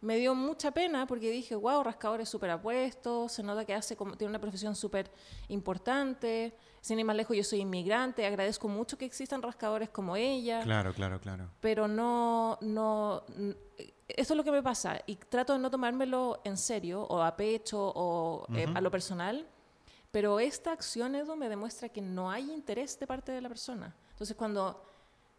[0.02, 3.96] me dio mucha pena porque dije, wow, Rascador es súper apuesto, se nota que hace
[3.96, 5.10] como, tiene una profesión súper
[5.48, 6.54] importante.
[6.82, 10.94] Sin ir más lejos, yo soy inmigrante, agradezco mucho que existan rascadores como ella, Claro,
[10.94, 11.50] claro, claro.
[11.60, 13.56] pero no, no, n-
[14.08, 17.36] esto es lo que me pasa y trato de no tomármelo en serio o a
[17.36, 19.46] pecho o eh, a lo personal,
[20.12, 23.94] pero esta acción, Edu, me demuestra que no hay interés de parte de la persona.
[24.12, 24.82] Entonces, cuando,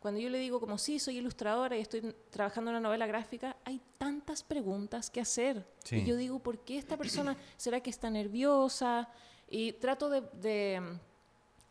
[0.01, 3.57] cuando yo le digo como, sí, soy ilustradora y estoy trabajando en una novela gráfica,
[3.65, 5.67] hay tantas preguntas que hacer.
[5.83, 5.97] Sí.
[5.97, 9.09] Y yo digo, ¿por qué esta persona, será que está nerviosa?
[9.49, 11.01] Y trato de, de mm,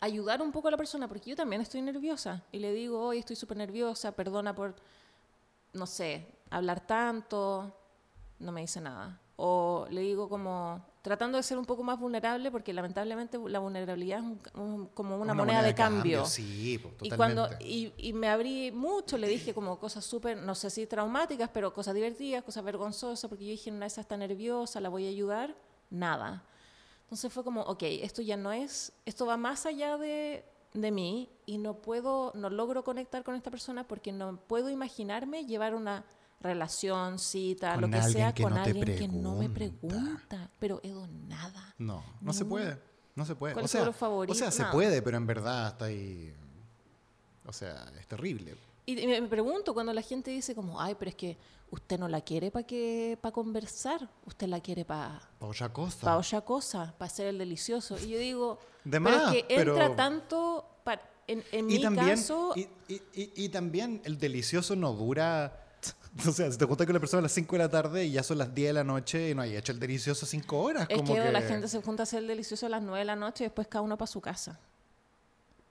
[0.02, 2.44] ayudar un poco a la persona, porque yo también estoy nerviosa.
[2.52, 4.76] Y le digo, hoy estoy súper nerviosa, perdona por,
[5.72, 7.74] no sé, hablar tanto,
[8.40, 9.22] no me dice nada.
[9.38, 14.20] O le digo como, tratando de ser un poco más vulnerable, porque lamentablemente la vulnerabilidad
[14.20, 16.26] es un- un- como una, moneda, de cambio.
[16.26, 20.54] Sí, pues, Y, cuando, y, y me abrí mucho, le dije como cosas súper, no
[20.56, 24.18] sé si traumáticas, pero cosas divertidas, cosas vergonzosas, porque yo dije, una de esas está
[24.18, 25.56] nerviosa, la voy a ayudar,
[25.90, 26.44] nada.
[27.04, 30.44] Entonces fue como, ok, esto ya no es, esto va más allá de,
[30.74, 35.46] de mí y no puedo, no logro conectar con esta persona porque no puedo imaginarme
[35.46, 36.04] llevar una
[36.40, 40.50] relación, cita, Con lo que sea, que con no alguien que no me pregunta.
[40.60, 41.74] Pero Edo, nada.
[41.78, 42.80] No, no, se puede.
[43.16, 43.54] No se puede.
[43.54, 44.32] ¿Cuál o es sea, tu favorito?
[44.34, 44.72] O sea, se Nada.
[44.72, 46.34] puede, pero en verdad está ahí.
[47.46, 48.56] O sea, es terrible.
[48.86, 51.38] Y me pregunto cuando la gente dice como, ay, pero es que
[51.72, 56.00] usted no la quiere para que para conversar, usted la quiere para Pa' otra cosa.
[56.06, 57.98] pa otra cosa, para hacer el delicioso.
[58.00, 60.66] Y yo digo, De pero más, es que pero- entra tanto,
[61.28, 65.66] en, en y mi también, caso, y, y- y- y también el delicioso no dura.
[66.28, 68.12] O sea, si te juntas con la persona a las 5 de la tarde y
[68.12, 70.88] ya son las 10 de la noche y no hay hecho el delicioso 5 horas.
[70.90, 73.00] es como que, que la gente se junta a hacer el delicioso a las 9
[73.00, 74.60] de la noche y después cada uno para su casa.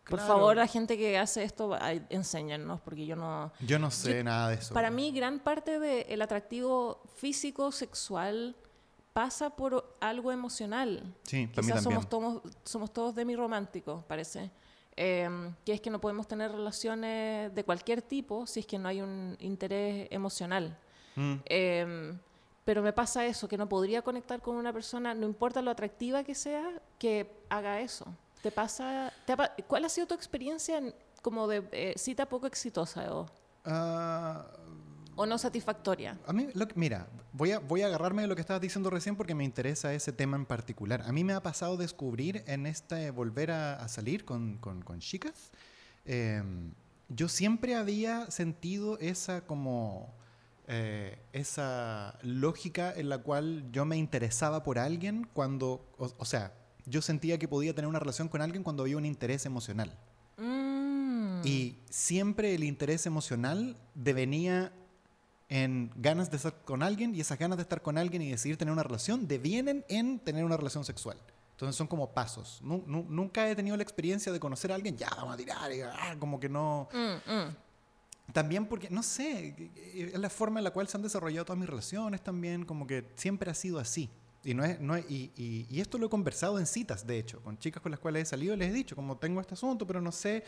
[0.08, 0.34] Por Claro.
[0.34, 1.76] favor, la gente que hace esto,
[2.10, 3.52] enséñennos, porque yo no...
[3.60, 4.72] Yo no sé Yo- nada de eso.
[4.72, 8.54] Para mí, gran parte del atractivo físico, sexual,
[9.12, 11.02] pasa por algo emocional.
[11.24, 12.02] Sí, para mí Quizás también.
[12.02, 14.52] somos todos, somos todos demorománticos, parece.
[14.96, 15.28] Eh,
[15.64, 19.02] que es que no podemos tener relaciones de cualquier tipo si es que no hay
[19.02, 20.76] un interés emocional.
[21.16, 21.34] Mm.
[21.44, 22.18] Eh,
[22.64, 26.24] pero me pasa eso, que no podría conectar con una persona, no importa lo atractiva
[26.24, 28.06] que sea, que haga eso.
[28.42, 32.46] ¿Te pasa, te ha ¿Cuál ha sido tu experiencia en- como de eh, cita poco
[32.46, 33.26] exitosa, Edo?
[33.64, 34.46] Ah,
[35.16, 36.18] ¿O no satisfactoria?
[36.26, 38.90] a mí, lo que- mira, voy a, voy a agarrarme de lo que estabas diciendo
[38.90, 41.02] recién porque me interesa ese tema en particular.
[41.06, 45.00] A mí me ha pasado descubrir en este volver a, a salir con, con, con
[45.00, 45.50] chicas,
[46.04, 46.42] eh,
[47.08, 50.12] yo siempre había sentido esa como...
[50.68, 56.52] eh, esa lógica en la cual yo me interesaba por alguien cuando, o, o sea,
[56.84, 59.96] yo sentía que podía tener una relación con alguien cuando había un interés emocional.
[60.36, 61.42] Mm.
[61.44, 64.72] Y siempre el interés emocional devenía
[65.48, 68.56] en ganas de estar con alguien y esas ganas de estar con alguien y decidir
[68.56, 71.16] tener una relación devienen en tener una relación sexual.
[71.52, 72.60] Entonces son como pasos.
[72.62, 75.72] Nu- nu- nunca he tenido la experiencia de conocer a alguien, ya vamos a tirar,
[75.72, 76.88] y, ah, como que no...
[76.92, 77.56] Mm, mm.
[78.32, 81.68] También porque, no sé, es la forma en la cual se han desarrollado todas mis
[81.68, 84.10] relaciones también, como que siempre ha sido así.
[84.42, 87.18] Y, no es, no es- y, y- y esto lo he conversado en citas, de
[87.18, 89.86] hecho, con chicas con las cuales he salido, les he dicho, como tengo este asunto,
[89.86, 90.42] pero no sé,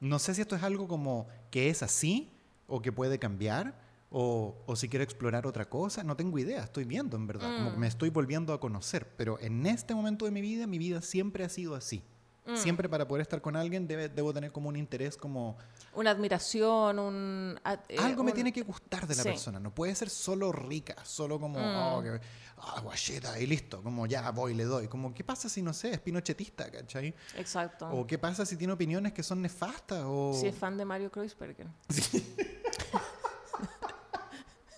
[0.00, 2.30] no sé si esto es algo como que es así
[2.66, 6.84] o que puede cambiar o, o si quiero explorar otra cosa, no tengo idea, estoy
[6.84, 7.78] viendo en verdad, como Mm.
[7.78, 11.44] me estoy volviendo a conocer, pero en este momento de mi vida, mi vida siempre
[11.44, 12.02] ha sido así.
[12.46, 12.56] Mm.
[12.56, 15.58] Siempre para poder estar con alguien debe- debo tener como un interés como
[15.94, 17.60] Una admiración, un...
[17.90, 19.28] eh, algo me un- tiene que gustar de la sí.
[19.28, 19.60] persona.
[19.60, 21.76] No puede ser solo rica, solo como, Mm.
[21.76, 22.18] oh, que,
[22.56, 23.82] ah, guacheta, y listo.
[23.82, 24.88] Como ya voy, le doy.
[24.88, 27.14] Como, ¿qué pasa si no sé, es pinochetista, ¿cachai?
[27.36, 27.86] Exacto.
[27.90, 30.02] O qué pasa si tiene opiniones que son nefastas.
[30.06, 30.32] O...
[30.34, 31.66] Si es fan de Mario Kreuzberger.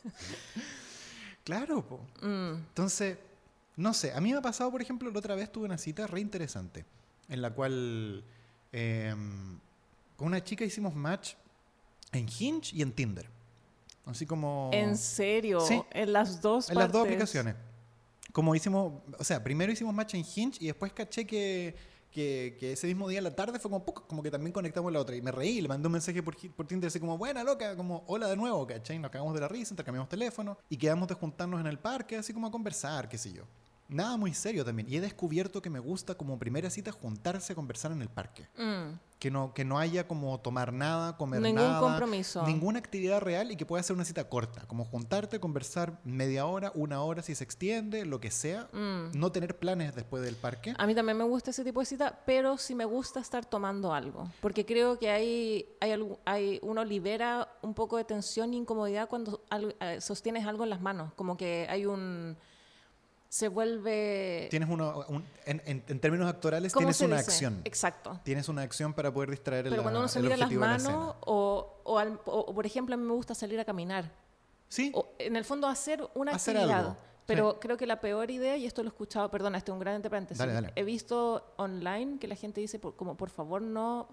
[1.45, 2.01] Claro, po.
[2.21, 2.55] Mm.
[2.69, 3.19] Entonces,
[3.77, 6.07] no sé, a mí me ha pasado, por ejemplo, la otra vez tuve una cita
[6.07, 6.85] re interesante,
[7.29, 8.23] en la cual
[8.73, 9.59] em,
[10.17, 11.35] con una chica hicimos match
[12.13, 13.29] en Hinge y en Tinder.
[14.05, 14.71] Así como...
[14.73, 15.61] ¿En serio?
[15.61, 15.83] Sí.
[15.91, 17.55] En las dos En las dos aplicaciones.
[18.33, 21.75] Como hicimos, o sea, primero hicimos match en Hinge y después caché que,
[22.11, 24.07] que, ese mismo día la tarde fue como, ¡puc!
[24.07, 25.17] como que también conectamos la otra.
[25.17, 28.05] Y me reí, le mandé un mensaje por, por Tinder así como, buena loca, como,
[28.07, 28.99] hola de nuevo, ¿cachai?
[28.99, 32.33] Nos cagamos de la risa, intercambiamos teléfono y quedamos de juntarnos en el parque, así
[32.33, 33.45] como a conversar, qué sé yo.
[33.91, 34.89] Nada muy serio también.
[34.89, 38.49] Y he descubierto que me gusta como primera cita juntarse a conversar en el parque.
[38.57, 38.99] Mm.
[39.19, 41.81] Que no, que no haya como tomar nada, comer Ningún nada.
[41.81, 42.43] compromiso.
[42.47, 44.67] Ninguna actividad real y que pueda ser una cita corta.
[44.67, 48.69] Como juntarte, conversar media hora, una hora si se extiende, lo que sea.
[48.73, 49.19] Mm.
[49.19, 50.73] No tener planes después del parque.
[50.79, 53.93] A mí también me gusta ese tipo de cita, pero sí me gusta estar tomando
[53.93, 54.31] algo.
[54.41, 55.93] Porque creo que hay, hay,
[56.25, 59.43] hay uno libera un poco de tensión e incomodidad cuando
[59.81, 61.13] eh, sostienes algo en las manos.
[61.15, 62.39] Como que hay un...
[63.31, 64.49] Se vuelve...
[64.51, 67.31] Tienes uno, un- en, en- en términos actorales, ¿cómo tienes una dice?
[67.31, 67.61] acción.
[67.65, 68.19] Exacto.
[68.25, 71.77] Tienes una acción para poder distraer el, Pero cuando uno se mira las manos o,
[71.85, 74.11] o, al- o- por ejemplo, a mí me gusta salir a caminar.
[74.67, 76.81] Sí, O, en el fondo hacer una Hacer actividad.
[76.81, 79.75] algo, Pero creo que la peor idea, y esto lo he escuchado, perdona, este es
[79.75, 80.73] un gran paréntesis, Dale, dale.
[80.75, 84.09] he visto online que la gente dice por- como por favor no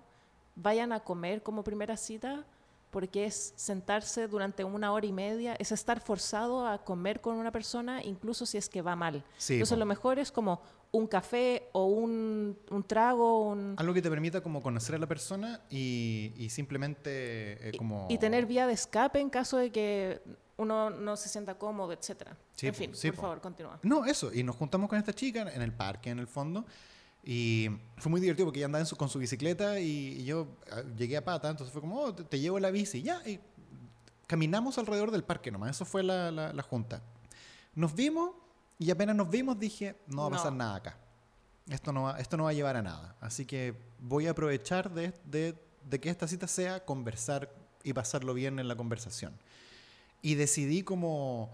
[0.54, 2.46] vayan a comer como primera cita
[2.92, 7.52] porque es sentarse durante una hora y media, es estar forzado a comer con una
[7.52, 9.24] persona incluso si es que va mal.
[9.38, 9.80] Sí, Entonces po.
[9.80, 14.42] lo mejor es como un café o un, un trago un- algo que te permita
[14.42, 18.08] como conocer a la persona y, y simplemente eh, como...
[18.10, 20.22] y tener vía de escape en caso de que
[20.56, 22.36] uno no se sienta cómodo, etcétera.
[22.56, 23.22] Sí, en fin, sí, por po.
[23.24, 23.80] favor, continúa.
[23.84, 24.34] No, eso.
[24.34, 26.66] Y nos juntamos con esta chica en el parque, en el fondo.
[27.30, 30.48] Y fue muy divertido porque ella andaba en su- con su bicicleta y, y yo
[30.72, 31.50] ah, llegué a pata.
[31.50, 33.02] Entonces fue como, oh, te, te llevo la bici.
[33.02, 33.38] Ya, y
[34.28, 35.72] caminamos alrededor del parque nomás.
[35.72, 37.02] Eso fue la, la- la junta.
[37.76, 38.32] Nos vimos
[38.80, 40.60] y apenas nos vimos dije, no va a pasar No.
[40.60, 40.98] nada acá.
[41.70, 43.18] Esto no, va, esto no va a llevar a nada.
[43.20, 48.34] Así que voy a aprovechar de, de- de que esta cita sea conversar y pasarlo
[48.34, 49.34] bien en la conversación.
[50.22, 51.52] Y decidí como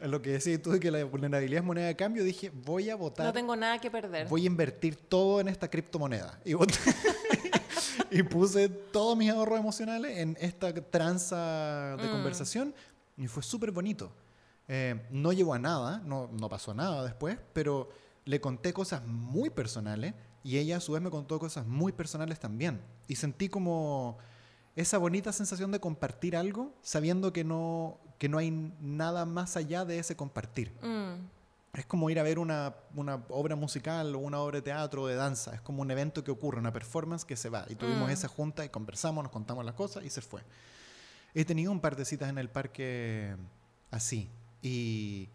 [0.00, 2.96] lo que decías tú de que la vulnerabilidad es moneda de cambio, dije, voy a
[2.96, 4.28] votar, No tengo nada que perder.
[4.28, 6.38] voy a invertir todo en esta criptomoneda.
[6.44, 6.78] Y, voté-
[8.10, 12.10] y puse todos mis ahorros emocionales en esta tranza de Mm.
[12.12, 12.74] conversación
[13.16, 14.12] y fue súper bonito.
[14.68, 17.90] Eh, no llegó a nada, no, no pasó nada después, pero
[18.24, 22.38] le conté cosas muy personales y ella a su vez me contó cosas muy personales
[22.38, 22.80] también.
[23.08, 24.16] Y sentí como
[24.76, 29.84] esa bonita sensación de compartir algo sabiendo que no, que no hay nada más allá
[29.84, 30.72] de ese compartir.
[30.82, 31.34] Mm,
[31.78, 35.06] Es como ir a ver una, una obra musical o una obra de teatro o
[35.08, 35.54] de danza.
[35.56, 37.66] Es como un evento que ocurre, una performance que se va.
[37.68, 38.12] Y tuvimos Mm.
[38.12, 40.40] esa junta y conversamos, nos contamos las cosas y se fue.
[41.34, 43.34] He tenido un par de citas en el parque
[43.90, 44.30] así.
[44.62, 45.28] Y,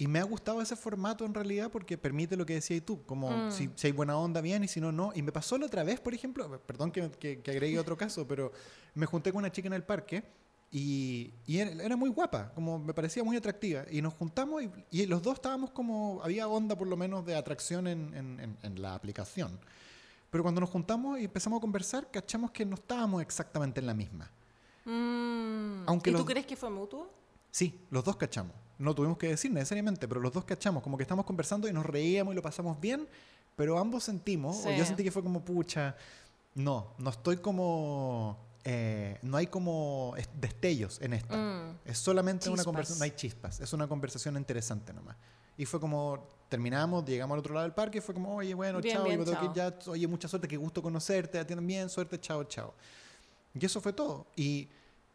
[0.00, 3.02] y me ha gustado ese formato en realidad porque permite lo que decías tú.
[3.04, 3.52] Como Mm.
[3.52, 5.12] si, si hay buena onda, bien, y si no, no.
[5.14, 8.26] Y me pasó la otra vez, por ejemplo, perdón que, que, que agregue otro caso,
[8.26, 8.50] pero
[8.94, 10.24] me junté con una chica en el parque
[10.72, 13.84] y, y era, muy guapa, como me parecía muy atractiva.
[13.90, 17.34] Y nos juntamos y, y los dos estábamos como, había onda por lo menos de
[17.36, 19.58] atracción en, en- en- en la aplicación.
[20.30, 23.94] Pero cuando nos juntamos y empezamos a conversar, cachamos que no estábamos exactamente en la
[23.94, 24.30] misma.
[24.86, 25.82] Mm.
[25.88, 27.10] Aunque ¿Y tú los- crees que fue mutuo?
[27.50, 28.54] Sí, los dos cachamos.
[28.78, 30.82] No tuvimos que decir necesariamente, pero los dos cachamos.
[30.82, 33.08] Como que estamos conversando y nos reíamos y lo pasamos bien,
[33.56, 34.76] pero ambos sentimos, o Sí.
[34.76, 35.96] yo sentí que fue como, pucha,
[36.54, 41.36] no, no estoy como, eh, no hay como es- destellos en esta.
[41.36, 41.78] Mm.
[41.84, 42.64] Es solamente una Chispas.
[42.64, 45.16] conversación, no hay chispas, es una conversación interesante nomás.
[45.58, 48.80] Y fue como, terminamos, llegamos al otro lado del parque y fue como, oye, bueno,
[48.80, 49.54] Bien, chao, bien, tengo que chao.
[49.54, 52.74] ya, oye, mucha suerte, qué gusto conocerte, atienden bien, suerte, chao, chao.
[53.54, 54.26] Y eso fue todo.
[54.36, 54.68] Y,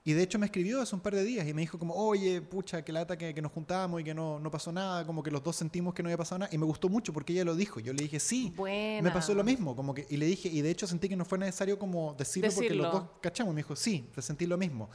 [0.08, 2.40] y de hecho me escribió hace un par de días y me dijo como, oye,
[2.40, 5.32] pucha, qué lata que, que nos juntamos y que no, no pasó nada, como que
[5.32, 6.54] los dos sentimos que no había pasado nada.
[6.54, 7.80] Y me gustó mucho porque ella lo dijo.
[7.80, 9.02] Yo le dije, sí, Buena.
[9.02, 9.76] me pasó lo mismo.
[9.76, 12.52] Como que, y le dije, y de hecho sentí que no fue necesario como decirlo,
[12.54, 13.54] porque los dos cachamos.
[13.54, 14.92] Y me dijo, sí, te sentí lo mismo.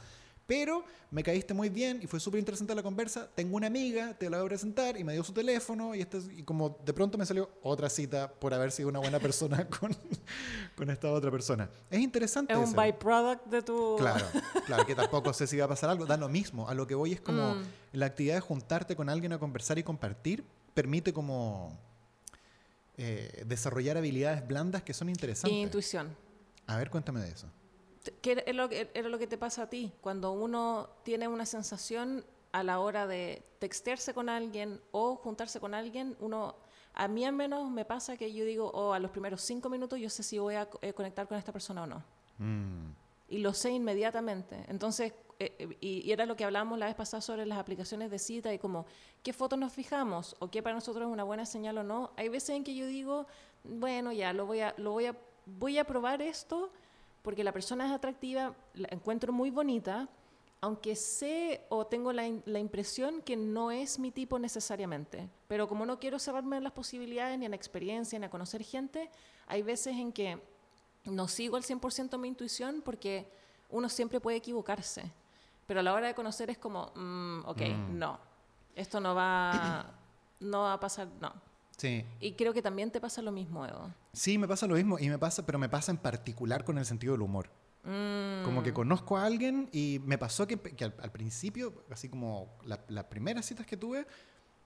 [0.51, 3.29] Pero me caíste muy bien y fue súper interesante la conversa.
[3.33, 6.17] Tengo una amiga, te la voy a presentar y me dio su teléfono y, este,
[6.35, 9.95] y como de pronto me salió otra cita por haber sido una buena persona con,
[10.75, 11.69] con esta otra persona.
[11.89, 12.51] Es interesante.
[12.51, 12.75] Es un ese.
[12.75, 13.95] byproduct de tu...
[13.97, 14.25] Claro,
[14.65, 16.05] claro, que tampoco sé si va a pasar algo.
[16.05, 16.67] Da lo mismo.
[16.67, 17.63] A lo que voy es como Mm.
[17.93, 21.79] la actividad de juntarte con alguien a conversar y compartir permite como
[22.97, 25.57] eh, desarrollar habilidades blandas que son interesantes.
[25.57, 26.13] Intuición.
[26.67, 27.47] A ver, cuéntame de eso.
[28.21, 31.45] Que era lo que, era lo que te pasa a ti, cuando uno tiene una
[31.45, 36.55] sensación a la hora de textearse con alguien o juntarse con alguien, uno,
[36.93, 39.99] a mí al menos me pasa que yo digo, oh, a los primeros cinco minutos
[39.99, 42.03] yo sé si voy a eh, conectar con esta persona o no.
[42.39, 42.91] Mm,
[43.29, 44.65] Y lo sé inmediatamente.
[44.67, 48.11] Entonces, eh, eh, y, y era lo que hablábamos la vez pasada sobre las aplicaciones
[48.11, 48.85] de cita y como,
[49.23, 50.35] ¿qué fotos nos fijamos?
[50.39, 52.11] ¿O qué para nosotros es una buena señal o no?
[52.17, 53.27] Hay veces en que yo digo,
[53.63, 56.71] bueno, ya, lo voy a, lo voy a, voy a probar esto
[57.21, 60.07] porque la persona es atractiva, la encuentro muy bonita,
[60.61, 65.27] aunque sé o tengo la, la impresión que no es mi tipo necesariamente.
[65.47, 68.63] Pero como no quiero cerrarme en las posibilidades, ni en la experiencia, ni a conocer
[68.63, 69.09] gente,
[69.47, 70.39] hay veces en que
[71.05, 73.27] no sigo al 100% mi intuición porque
[73.69, 75.03] uno siempre puede equivocarse.
[75.65, 77.97] Pero a la hora de conocer es como, mm, ok, Mm.
[77.97, 78.19] no,
[78.75, 79.85] esto no va,
[80.41, 81.33] no va a pasar, no.
[81.81, 82.05] Sí.
[82.19, 83.93] Y creo que también te pasa lo mismo, Edo.
[84.13, 86.85] Sí, me pasa lo mismo y me pasa, pero me pasa en particular con el
[86.85, 87.49] sentido del humor.
[87.83, 92.09] Mm, Como que conozco a alguien y me pasó que, que al, al principio, así
[92.09, 94.05] como la- las primeras citas que tuve,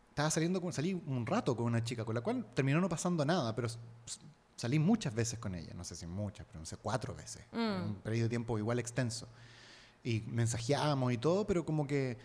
[0.10, 3.24] estaba saliendo con, salí un rato con una chica con la cual terminó no pasando
[3.26, 3.70] nada, pero
[4.58, 7.84] salí muchas veces con ella, no sé si muchas, pero no sé, cuatro veces, Mm.
[7.90, 9.28] un periodo de tiempo igual extenso.
[10.04, 12.18] Y mensajeábamos y todo, pero como que...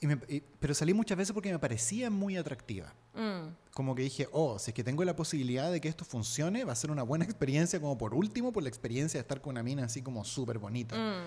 [0.00, 2.92] y me- y- pero salí muchas veces porque me parecía muy atractiva.
[3.14, 6.64] mm, Como que dije, oh, si es que tengo la posibilidad de que esto funcione,
[6.64, 9.52] va a ser una buena experiencia, como por último, por la experiencia de estar con
[9.52, 10.96] una mina así como súper bonita.
[10.96, 11.22] mm.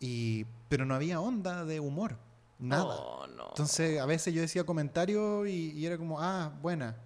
[0.00, 2.18] Y, pero no había onda de humor,
[2.58, 2.84] nada.
[2.96, 3.48] Oh, no.
[3.48, 6.96] Entonces, a veces yo decía comentarios y, y era como, ah, buena.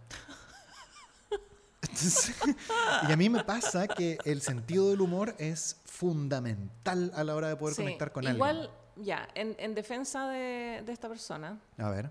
[1.83, 2.35] Entonces,
[3.09, 7.49] y a mí me pasa que el sentido del humor es fundamental a la hora
[7.49, 8.75] de poder Sí, conectar con Igual, alguien.
[9.03, 12.11] Ya, en, en defensa de, de esta persona, A ver.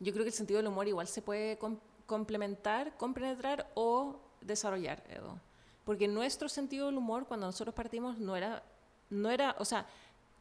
[0.00, 5.02] yo creo que el sentido del humor igual se puede com- complementar, compenetrar o desarrollar,
[5.08, 5.38] Edo.
[5.84, 8.62] Porque nuestro sentido del humor, cuando nosotros partimos, no era,
[9.10, 9.86] no era, o sea,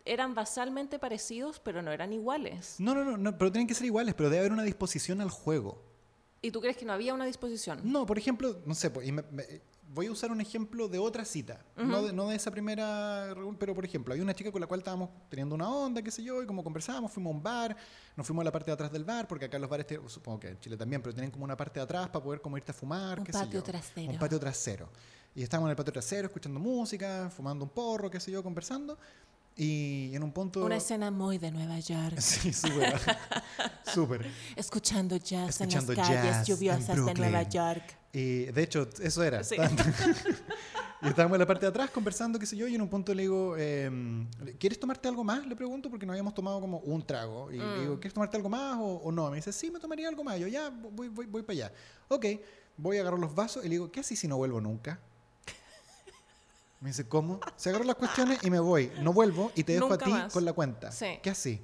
[0.03, 2.75] eran basalmente parecidos, pero no eran iguales.
[2.79, 5.29] No, no, no, no, pero tienen que ser iguales, pero debe haber una disposición al
[5.29, 5.81] juego.
[6.41, 7.79] ¿Y tú crees que no había una disposición?
[7.83, 9.61] No, por ejemplo, no sé, pues, y me- me-
[9.95, 13.55] voy a usar un ejemplo de otra cita, no, de, no de esa primera, reunión,
[13.55, 16.21] pero por ejemplo, hay una chica con la cual estábamos teniendo una onda, qué sé
[16.21, 17.75] yo, y como conversábamos, fuimos a un bar,
[18.15, 20.49] nos fuimos a la parte de atrás del bar, porque acá los bares, supongo que
[20.49, 22.73] en Chile también, pero tienen como una parte de atrás para poder como irte a
[22.73, 23.63] fumar, Un qué sé patio yo.
[23.63, 24.11] trasero.
[24.11, 24.89] Un patio trasero.
[25.33, 28.97] Y estábamos en el patio trasero escuchando música, fumando un porro, qué sé yo, conversando,
[29.57, 30.65] y en un punto...
[30.65, 32.15] Una escena muy de Nueva York.
[32.19, 32.99] Sí, súper.
[33.93, 34.27] súper.
[34.55, 37.43] Escuchando jazz Escuchando en las calles jazz en lluviosas de Nueva.
[37.43, 37.83] York.
[38.11, 39.43] Y de hecho, eso era.
[39.43, 39.55] Sí.
[41.01, 43.13] y estábamos en la parte de atrás conversando, qué sé yo, y en un punto
[43.13, 45.45] le digo, em, ¿quieres tomarte algo más?
[45.45, 47.51] Le pregunto, porque no habíamos tomado como un trago.
[47.51, 47.79] Y le Mm.
[47.81, 49.29] digo, ¿quieres tomarte algo más o, o no?
[49.29, 50.39] Me dice, sí, me tomaría algo más.
[50.39, 51.73] Yo, ya, voy, voy, voy para allá.
[52.07, 52.25] Ok,
[52.77, 54.99] voy a agarrar los vasos y le digo, ¿qué así si no vuelvo nunca?
[56.81, 57.39] Me dice, ¿cómo?
[57.55, 58.91] Se agarró las cuestiones y me voy.
[59.01, 60.33] No vuelvo y te dejo Nunca a ti más.
[60.33, 60.91] con la cuenta.
[60.91, 61.19] Sí.
[61.23, 61.61] ¿Qué así?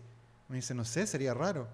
[0.47, 1.67] Me dice, no sé, sería raro.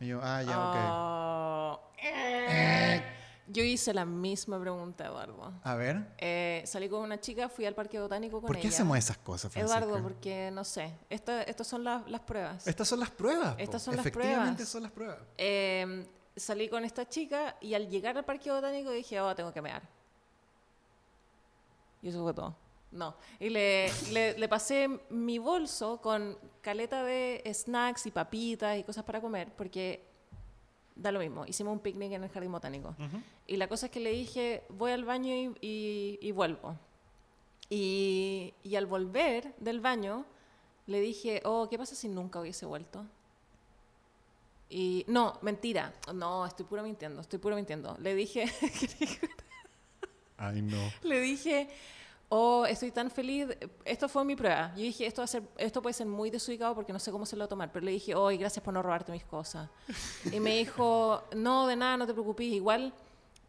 [0.00, 0.76] Y yo, ah, ya, ok.
[0.90, 1.80] Oh.
[2.02, 3.02] Eh.
[3.48, 5.52] Yo hice la misma pregunta, Eduardo.
[5.62, 8.70] A ver, Eh, salí con una chica, fui al parque botánico con ¿por qué ella.
[8.70, 9.78] hacemos esas cosas, Francisca?
[9.78, 10.92] Eduardo, porque no sé.
[11.10, 12.66] Esta- Estas son las, las pruebas.
[12.66, 13.54] Estas son las pruebas.
[13.54, 13.60] po.
[13.60, 14.68] Estas son las Efectivamente pruebas.
[14.68, 15.18] son las pruebas.
[15.38, 16.06] Eh,
[16.36, 19.82] salí con esta chica y al llegar al parque botánico dije, oh, tengo que mear.
[22.02, 22.56] Y eso fue todo.
[22.90, 23.14] No.
[23.40, 29.04] Y le, le, le pasé mi bolso con caleta de snacks y papitas y cosas
[29.04, 30.04] para comer, porque
[30.94, 31.46] da lo mismo.
[31.46, 32.94] Hicimos un picnic en el jardín botánico.
[33.46, 36.76] Y la cosa es que le dije, voy al baño y, y- y vuelvo.
[37.70, 40.26] Y, y al volver del baño,
[40.86, 43.06] le dije, oh, ¿qué pasa si nunca hubiese vuelto?
[44.68, 45.94] Y no, mentira.
[46.14, 47.96] No, estoy pura mintiendo, estoy pura mintiendo.
[48.00, 48.44] Le dije,
[50.42, 50.78] Ay, no.
[51.02, 51.68] le dije,
[52.28, 53.46] oh, estoy tan feliz.
[53.84, 54.72] Esto fue mi prueba.
[54.76, 57.26] Yo dije, esto, va a ser, esto puede ser muy desubicado porque no sé cómo
[57.26, 57.70] se lo va a tomar.
[57.72, 59.68] Pero le dije, oh, y gracias por no robarte mis cosas.
[60.32, 62.46] Y me dijo, no, de nada, no te preocupes.
[62.46, 62.92] Igual,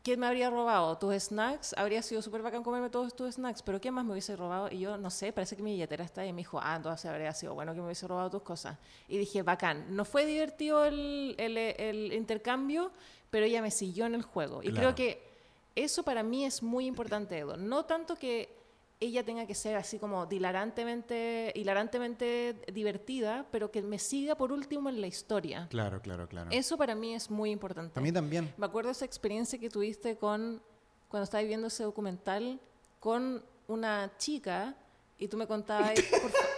[0.04, 0.98] ¿quién me habría robado?
[0.98, 1.74] ¿Tus snacks?
[1.78, 3.62] Habría sido súper bacán comerme todos tus snacks.
[3.64, 4.68] Pero ¿quién más me hubiese robado?
[4.70, 6.30] Y yo, no sé, parece que mi billetera está ahí.
[6.30, 8.78] Y me dijo, ah, entonces habría sido bueno que me hubiese robado tus cosas.
[9.08, 9.96] Y dije, bacán.
[9.96, 12.92] No fue divertido el, el, el intercambio,
[13.30, 14.62] pero ella me siguió en el juego.
[14.62, 14.94] Y Claro.
[14.94, 15.33] creo que
[15.76, 17.58] eso para mí es muy importante, Edo.
[17.58, 18.62] No tanto que
[19.00, 24.88] ella tenga que ser así como hilarantemente, hilarantemente divertida, pero que me siga por último
[24.90, 25.68] en la historia.
[25.70, 26.50] Claro, claro, claro.
[26.52, 28.00] Eso para mí es muy importante.
[28.00, 28.54] Mí también.
[28.58, 30.62] Me acuerdo esa experiencia que tuviste con
[31.10, 32.60] cuando estabas viendo ese documental
[33.00, 34.76] con una chica
[35.18, 36.53] y tú me contabas, por, fa- por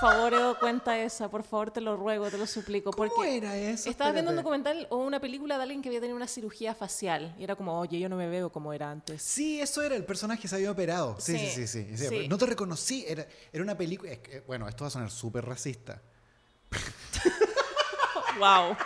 [0.00, 2.90] favor, Edo, cuenta esa, por favor, te lo ruego, te lo suplico.
[2.90, 3.88] ¿Cómo porque era eso?
[3.90, 7.34] Estabas viendo un documental o una película de alguien que había tenido una cirugía facial
[7.38, 9.22] y era como, oye, yo no me veo como era antes.
[9.22, 11.16] Sí, eso era, el personaje se había operado.
[11.20, 11.86] Sí, sí, Sí, sí.
[11.90, 12.08] sí, sí.
[12.08, 12.28] sí.
[12.28, 14.12] No te reconocí, era, era una película...
[14.12, 16.00] es que, bueno, esto va a sonar súper racista.
[18.38, 18.76] ¡Wow!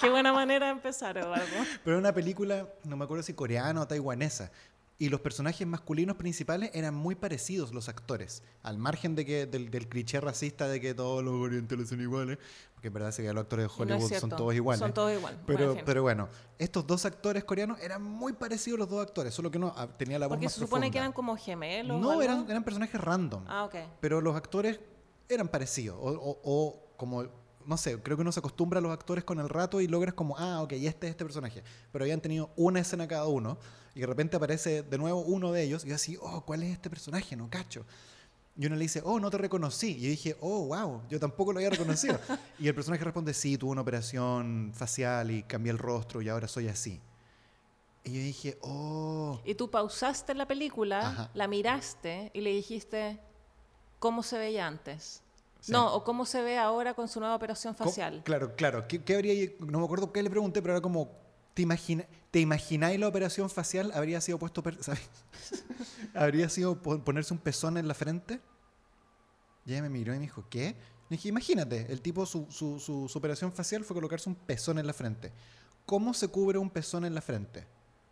[0.00, 1.46] Qué buena manera de empezar, Eduardo.
[1.84, 4.50] Pero era una película, no me acuerdo si coreana o taiwanesa.
[4.98, 8.42] Y los personajes masculinos principales eran muy parecidos, los actores.
[8.62, 12.38] Al margen de que, del, del cliché racista de que todos los orientales son iguales.
[12.72, 14.78] Porque en verdad se que los actores de Y no Hollywood son todos iguales.
[14.80, 15.38] Son todos igual.
[15.46, 16.28] Pero, Bueno, pero bueno,
[16.58, 20.18] estos dos actores coreanos eran muy parecidos los dos actores, solo que uno ah, tenía
[20.18, 21.00] la voz Porque más se supone que profunda.
[21.00, 22.00] eran como gemelos.
[22.00, 23.44] No, eran, eran personajes random.
[23.48, 23.74] Ah, ok.
[24.00, 24.80] Pero los actores
[25.28, 25.98] eran parecidos.
[26.00, 27.24] O, o- o como,
[27.66, 30.14] no sé, creo que uno se acostumbra a los actores con el rato y logras
[30.14, 31.62] como, ah, ok, y este es este personaje.
[31.92, 33.58] Pero habían tenido una escena cada uno
[33.96, 36.72] y de repente aparece de nuevo uno de ellos y yo así, oh, ¿cuál es
[36.74, 37.34] este personaje?
[37.34, 37.86] No cacho.
[38.54, 39.92] Y uno le dice, oh, no te reconocí.
[39.96, 42.20] Y yo dije, oh, wow, yo tampoco lo había reconocido.
[42.58, 46.46] y el personaje responde, sí, tuve una operación facial y cambié el rostro y ahora
[46.46, 47.00] soy así.
[48.04, 49.40] Y yo dije, oh.
[49.46, 51.30] Y tú pausaste la película, Ajá.
[51.32, 53.18] la miraste y le dijiste
[53.98, 55.22] cómo se veía antes.
[55.60, 55.72] Sí.
[55.72, 58.20] No, o cómo se ve ahora con su nueva operación ¿Cómo- facial.
[58.26, 58.86] Claro, claro.
[58.86, 61.10] ¿Qué, qué habría, no me acuerdo qué le pregunté, pero era como,
[61.56, 63.90] ¿te, imagina, ¿te imagináis la operación facial?
[63.94, 65.08] ¿Habría sido puesto, ¿sabes?
[66.14, 68.40] ¿Habría sido po- ponerse un pezón en la frente?
[69.64, 70.76] Y ella me miró y me dijo, ¿qué?
[71.08, 74.78] Le dije, imagínate, el tipo, su, su, su- su operación facial fue colocarse un pezón
[74.78, 75.32] en la frente.
[75.86, 77.66] ¿Cómo se cubre un pezón en la frente?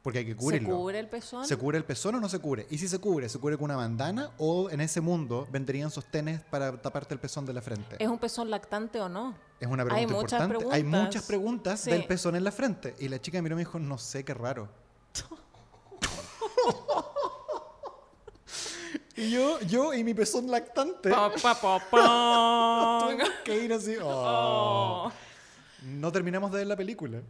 [0.05, 0.77] Porque hay que ¿Se cubrirlo.
[0.77, 1.47] cubre el pezón?
[1.47, 2.67] ¿Se cubre el pezón o no se cubre?
[2.71, 6.43] Y si se cubre, ¿se cubre con una bandana o en ese mundo vendrían sostenes
[6.43, 7.97] para taparte el pezón de la frente?
[7.99, 9.35] ¿Es un pezón lactante o no?
[9.59, 10.77] Es una Hay pregunta muchas importante.
[10.77, 11.91] Hay muchas preguntas Sí.
[11.91, 12.95] del pezón en la frente.
[12.99, 14.69] Y la chica me miró y me dijo, no sé, qué raro.
[19.17, 23.09] y yo, yo y mi pezón lactante Pa, pa, pa,
[23.45, 23.97] que ir así.
[24.03, 25.07] oh.
[25.07, 25.13] Oh,
[25.83, 27.23] No terminamos de ver la película.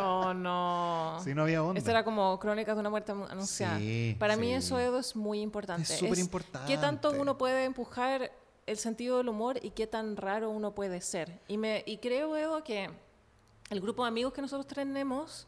[0.00, 1.18] Oh, no.
[1.22, 1.78] Si no había onda.
[1.78, 3.78] Esto era como crónicas de una muerte anu- anunciada.
[3.78, 4.52] Sí, Para mí sí.
[4.54, 5.82] eso, Edo, es muy importante.
[5.92, 6.66] Es súper importante.
[6.72, 8.30] ¿Qué tanto uno puede empujar
[8.66, 11.40] el sentido del humor y qué tan raro uno puede ser?
[11.48, 12.90] Y, me, y creo, Edo, que
[13.70, 15.46] el grupo de amigos que nosotros tenemos,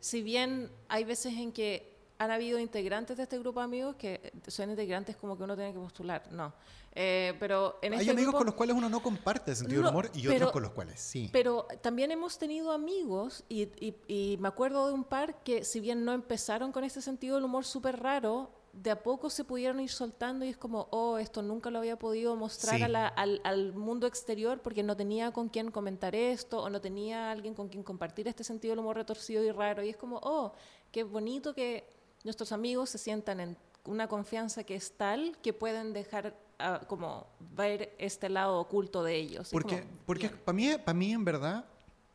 [0.00, 4.32] si bien hay veces en que han habido integrantes de este grupo de amigos que
[4.48, 6.52] son integrantes como que uno tiene que postular, no.
[6.98, 9.82] Eh, pero en Hay este amigos grupo- con los cuales uno no comparte el sentido
[9.82, 11.28] No, del humor y pero- otros con los cuales sí.
[11.30, 15.78] pero también hemos tenido amigos y, y- y me acuerdo de un par que si
[15.80, 19.80] bien no empezaron con este sentido del humor súper raro, de a poco se pudieron
[19.80, 22.82] ir soltando y es como, oh, esto nunca lo había podido mostrar Sí.
[22.82, 26.80] a la- al, al mundo exterior porque no tenía con quién comentar esto o no
[26.80, 29.82] tenía alguien con quien compartir este sentido del humor retorcido y raro.
[29.82, 30.52] Y es como, oh,
[30.92, 31.86] qué bonito que
[32.26, 37.26] nuestros amigos se sientan en una confianza que es tal que pueden dejar ah, como
[37.38, 39.48] ver este lado oculto de ellos.
[39.50, 41.64] Porque, como, porque para mí, para mí, en verdad,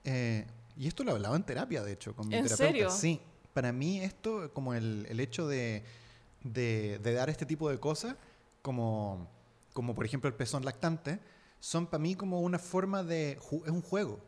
[0.03, 0.45] eh,
[0.78, 2.72] y esto lo hablaba en terapia, de hecho, con mi ¿En terapeuta.
[2.72, 2.89] serio?
[2.91, 3.22] Sí,
[3.53, 5.84] para mí esto, como el, el hecho de,
[6.43, 8.16] de, de dar este tipo de cosas,
[8.62, 9.28] como,
[9.74, 11.20] como por ejemplo el pezón lactante,
[11.59, 13.32] son para mí como una forma de...
[13.34, 14.20] es un juego.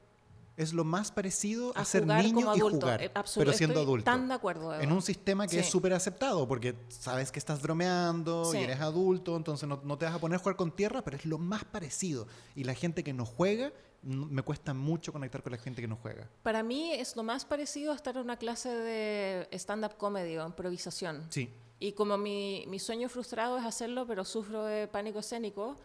[0.55, 4.03] Es lo más parecido a, a ser niño y jugar, Eh, pero siendo estoy adulto.
[4.05, 4.73] tan de acuerdo.
[4.73, 4.83] Eva.
[4.83, 8.59] En un sistema que es súper aceptado, porque sabes que estás bromeando Sí.
[8.59, 11.17] y eres adulto, entonces no, no te vas a poner a jugar con tierra, pero
[11.17, 12.27] es lo más parecido.
[12.55, 13.71] Y la gente que no juega,
[14.03, 16.29] me cuesta mucho conectar con la gente que no juega.
[16.43, 20.45] Para mí es lo más parecido a estar en una clase de stand-up comedy o
[20.45, 21.25] improvisación.
[21.29, 21.49] Sí.
[21.79, 25.75] Y como mi, mi sueño frustrado es hacerlo, pero sufro de pánico escénico,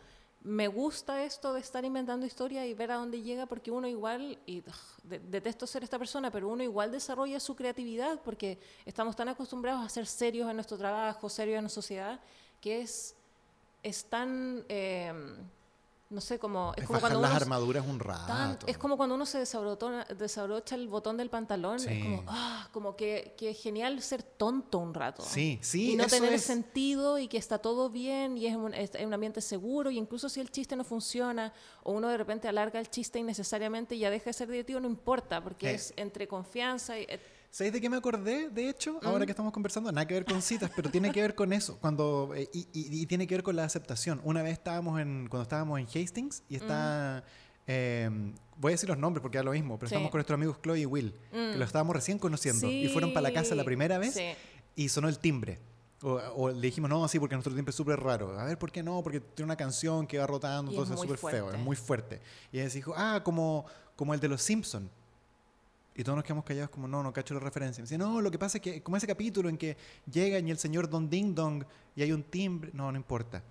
[0.43, 4.39] me gusta esto de estar inventando historia y ver a dónde llega, porque uno igual,
[4.47, 4.63] y
[5.05, 9.89] detesto ser esta persona, pero uno igual desarrolla su creatividad, porque estamos tan acostumbrados a
[9.89, 12.21] ser serios en nuestro trabajo, serios en la sociedad,
[12.61, 13.15] que es,
[13.83, 14.65] es tan...
[14.69, 15.13] eh,
[16.11, 16.73] no sé, como...
[16.77, 17.37] Es, Es, como cuando las uno...
[17.37, 18.67] armaduras un tan- rato.
[18.67, 21.79] es como cuando uno se desabrocha el botón del pantalón.
[21.81, 21.89] Sí.
[21.91, 25.23] Es como, ah, como que, que es genial ser tonto un rato.
[25.23, 26.43] Sí, sí, y no eso tener es.
[26.43, 30.29] sentido y que está todo bien y es un, es un ambiente seguro y incluso
[30.29, 31.53] si el chiste no funciona
[31.83, 34.89] o uno de repente alarga el chiste innecesariamente y ya deja de ser divertido, no
[34.89, 35.75] importa porque Eh.
[35.75, 37.03] es entre confianza y...
[37.03, 37.21] eh,
[37.51, 39.07] ¿Sabéis de qué me acordé, de hecho, Mm.
[39.07, 39.91] ahora que estamos conversando?
[39.91, 41.79] Nada que ver con citas, pero tiene que ver con eso.
[41.81, 44.21] Cuando, eh, y, y- y tiene que ver con la aceptación.
[44.23, 47.25] Una vez estábamos en, cuando estábamos en Hastings y está...
[47.67, 48.09] eh,
[48.57, 49.95] voy a decir los nombres porque es lo mismo, pero Sí.
[49.95, 51.59] estamos con nuestros amigos Chloe y Will, que Mm.
[51.59, 54.25] los estábamos recién conociendo y fueron para la casa la Sí, primera vez sí.
[54.77, 55.59] y sonó el timbre.
[56.03, 58.39] O, o le dijimos, no, sí, porque nuestro timbre es súper raro.
[58.39, 59.03] A ver, ¿por qué no?
[59.03, 62.21] Porque tiene una canción que va rotando, Y entonces es súper feo, es muy fuerte.
[62.53, 64.89] Y ella dijo, ah, como, como el de los Simpsons.
[65.99, 67.83] Y todos nos quedamos callados como, no, no cacho la referencia.
[67.83, 69.77] Me dice, no, lo que pasa es que, como ese capítulo en que
[70.11, 71.65] llegan y el señor Don Ding Dong
[71.97, 73.43] y hay un timbre, no, no importa.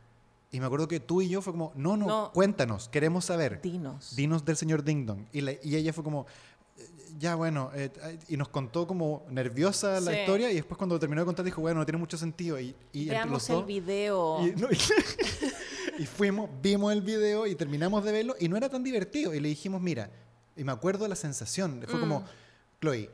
[0.50, 2.32] Y me acuerdo que tú y yo fue como, no, no, No.
[2.34, 3.62] cuéntanos, queremos saber.
[3.62, 4.16] Dinos.
[4.16, 5.26] Dinos del señor Ding Dong.
[5.34, 6.26] Y, la- y ella fue como,
[6.78, 6.88] "Eh,
[7.20, 10.20] ya bueno, eh, eh", y nos contó como nerviosa la Sí.
[10.20, 12.58] historia y después cuando terminó de contar dijo, bueno, no tiene mucho sentido.
[12.62, 14.48] Y, y los Veamos el dos- video.
[14.48, 14.78] y, no, y-
[16.04, 19.34] y fuimos, vimos el video y terminamos de verlo y no era tan divertido.
[19.34, 20.10] Y le dijimos, mira,
[20.58, 22.26] y me acuerdo de la sensación, fue como, Mm.
[22.82, 23.10] Chloe,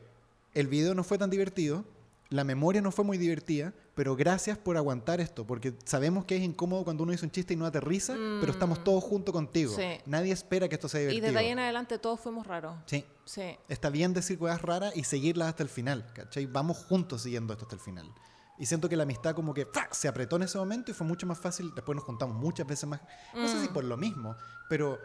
[0.54, 1.84] el video no fue tan divertido,
[2.30, 6.42] la memoria no fue muy divertida, pero gracias por aguantar esto, porque sabemos que es
[6.42, 9.72] incómodo cuando uno dice un chiste y no aterriza, pero estamos todos juntos contigo.
[9.72, 9.76] Mm.
[9.76, 10.00] Sí.
[10.06, 11.26] Nadie espera que esto sea y divertido.
[11.28, 12.74] desde ahí en adelante todos fuimos raros.
[12.86, 13.04] Sí.
[13.24, 13.56] Sí.
[13.68, 16.46] Está bien decir cosas raras y seguirlas hasta el final, ¿cachai?
[16.46, 18.12] Vamos juntos siguiendo esto hasta el final.
[18.58, 21.26] Y siento que la amistad como que se apretó en ese momento y fue mucho
[21.26, 21.72] más fácil.
[21.74, 23.00] Después nos juntamos muchas veces más.
[23.34, 23.72] No sé si Mm.
[23.72, 24.36] por lo mismo,
[24.68, 24.98] pero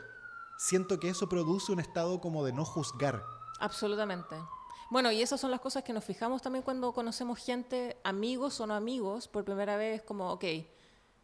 [0.60, 3.24] siento que eso produce un estado como de no juzgar.
[3.62, 4.36] Absolutamente.
[4.90, 8.68] Bueno, y esas son las cosas que nos fijamos también cuando conocemos gente, amigos o
[8.68, 10.44] no amigos, por primera vez, como, ok,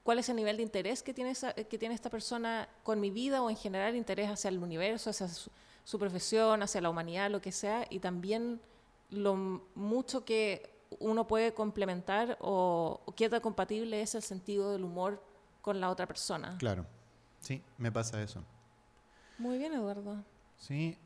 [0.03, 3.09] ¿cuál es el nivel de interés que tiene, esa- que tiene esta persona con mi
[3.11, 5.49] vida o en general interés hacia el universo, hacia su,
[5.83, 8.61] su profesión, hacia la humanidad, lo que sea, y también
[9.09, 9.35] lo
[9.75, 15.21] mucho que uno puede complementar o, o qué tan compatible es el sentido del humor
[15.61, 16.55] con la otra persona.
[16.59, 16.85] Claro.
[17.41, 18.41] Sí, me pasa eso.
[19.37, 20.23] Muy bien, Eduardo.
[20.57, 20.97] Sí.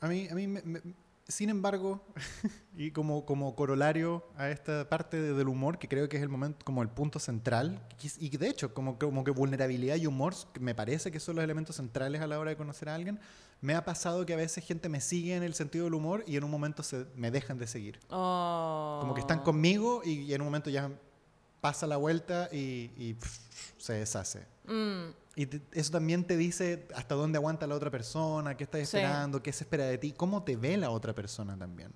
[0.00, 0.80] A mí, a mí me- me-
[1.28, 2.02] sin embargo,
[2.76, 6.28] y como, como corolario a esta parte de- del humor, que creo que es el
[6.28, 7.80] momento, como el punto central,
[8.18, 11.76] y de hecho, como, como que vulnerabilidad y humor, me parece que son los elementos
[11.76, 13.18] centrales a la hora de conocer a alguien,
[13.60, 16.36] me ha pasado que a veces gente me sigue en el sentido del humor y
[16.36, 18.00] en un momento se, me dejan de seguir.
[18.10, 18.98] Oh.
[19.00, 20.90] Como que están conmigo y, y en un momento ya
[21.60, 23.38] pasa la vuelta y, y, pff,
[23.78, 24.40] se deshace.
[24.66, 28.80] Mm, Y te- eso también te dice hasta dónde aguanta la otra persona, qué estás
[28.88, 28.96] Sí.
[28.98, 31.92] esperando, qué se espera de ti, cómo te ve la otra persona también.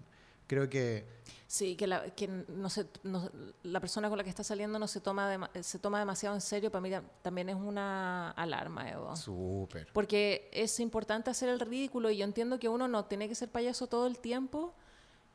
[0.47, 1.05] Creo que
[1.49, 3.31] Sí, que, la, que no se, no-
[3.63, 6.41] la persona con la que está saliendo no se toma, dema- se toma demasiado en
[6.41, 9.15] serio, para mí ta- también es una alarma, Evo.
[9.17, 9.89] súper.
[9.93, 13.49] Porque es importante hacer el ridículo y yo entiendo que uno no tiene que ser
[13.51, 14.75] payaso todo el tiempo,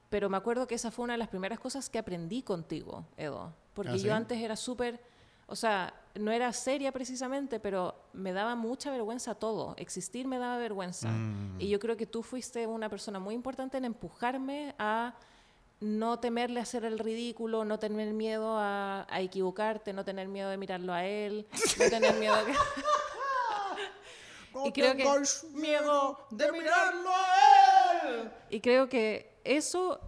[0.10, 3.54] pero me acuerdo que esa fue una de las primeras cosas que aprendí contigo, Edo.
[3.74, 4.04] Porque ¿Ah, sí?
[4.06, 5.00] yo antes era súper,
[5.48, 9.74] o sea, no era seria precisamente, pero me daba mucha vergüenza todo.
[9.78, 11.10] Existir me daba vergüenza.
[11.10, 11.60] Mm.
[11.60, 15.16] Y yo creo que tú fuiste una persona muy importante en empujarme a
[15.80, 20.50] no temerle a hacer el ridículo, no tener miedo a, a equivocarte, no tener miedo
[20.50, 21.48] de mirarlo a él,
[21.80, 22.58] no tener miedo de que...
[24.54, 25.06] No Y creo que-
[25.54, 28.32] miedo de mirarlo a él.
[28.50, 30.00] Y creo que eso,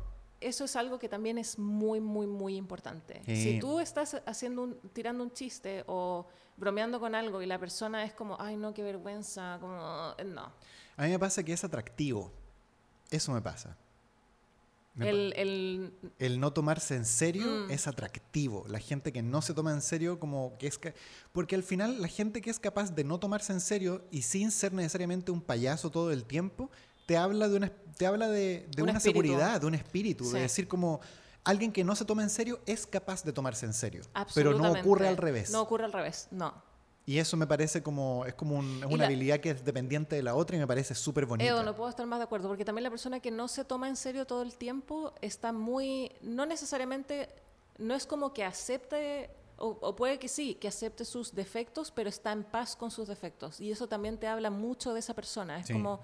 [0.48, 3.22] eso es algo que también es muy, muy, muy importante.
[3.26, 3.36] Sí.
[3.36, 6.28] Si tú estás haciendo un, tirando un chiste o
[6.58, 10.52] bromeando con algo y la persona es como, ay, no, qué vergüenza, como, eh, no.
[10.98, 12.32] A mí me pasa que es atractivo.
[13.10, 13.76] Eso me pasa.
[14.96, 17.72] Me pa- El, el, no tomarse en serio Mm.
[17.72, 18.66] es atractivo.
[18.68, 20.78] La gente que no se toma en serio como que es...
[20.78, 20.94] ca-
[21.32, 24.52] Porque al final la gente que es capaz de no tomarse en serio y sin
[24.52, 26.70] ser necesariamente un payaso todo el tiempo,
[27.06, 29.28] te habla de una, te habla de, de Un una espíritu.
[29.28, 30.34] seguridad, de un espíritu, Sí.
[30.34, 30.99] de decir como...
[31.45, 34.72] Alguien que no se toma en serio es capaz de tomarse en serio, pero no
[34.72, 35.51] ocurre al revés.
[35.51, 36.54] No ocurre al revés, no.
[37.06, 40.16] Y eso me parece como, es como un- es una la- habilidad que es dependiente
[40.16, 41.49] de la otra y me parece súper bonita.
[41.49, 43.89] Edo, no puedo estar más de acuerdo, porque también la persona que no se toma
[43.89, 47.28] en serio todo el tiempo está muy, no necesariamente,
[47.78, 52.08] no es como que acepte, o, o puede que sí, que acepte sus defectos, pero
[52.08, 53.60] está en paz con sus defectos.
[53.60, 55.60] Y eso también te habla mucho de esa persona.
[55.60, 55.74] Es Sí.
[55.74, 55.99] como,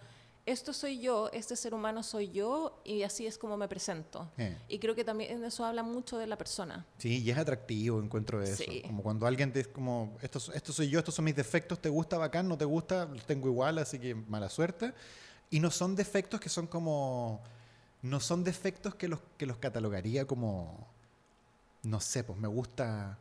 [0.45, 4.29] esto soy yo, este ser humano soy yo, y así es como me presento.
[4.37, 4.57] Eh.
[4.67, 6.85] Y creo que también eso habla mucho de la persona.
[6.97, 8.63] Sí, y es atractivo, encuentro eso.
[8.63, 8.81] Sí.
[8.85, 11.89] Como cuando alguien te es como, esto, esto soy yo, estos son mis defectos, ¿te
[11.89, 12.47] gusta bacán?
[12.47, 13.05] ¿No te gusta?
[13.05, 14.93] Los tengo igual, así que mala suerte.
[15.51, 17.41] Y no son defectos que son como,
[18.01, 20.87] no son defectos que los, que los catalogaría como,
[21.83, 23.17] no sé, pues me gusta,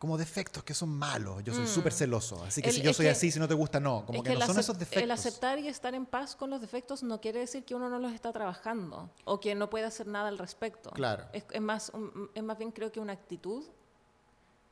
[0.00, 1.44] como defectos que son malos.
[1.44, 1.68] Yo soy Mm.
[1.68, 4.06] súper celoso, así que El- si yo soy que- así, si no te gusta, no.
[4.06, 5.02] Como Es que, no son esos defectos.
[5.02, 7.98] El aceptar y estar en paz con los defectos no quiere decir que uno no
[7.98, 10.90] los está trabajando o que no puede hacer nada al respecto.
[10.92, 11.26] Claro.
[11.34, 13.62] Es, es más, un- es más bien creo que una actitud.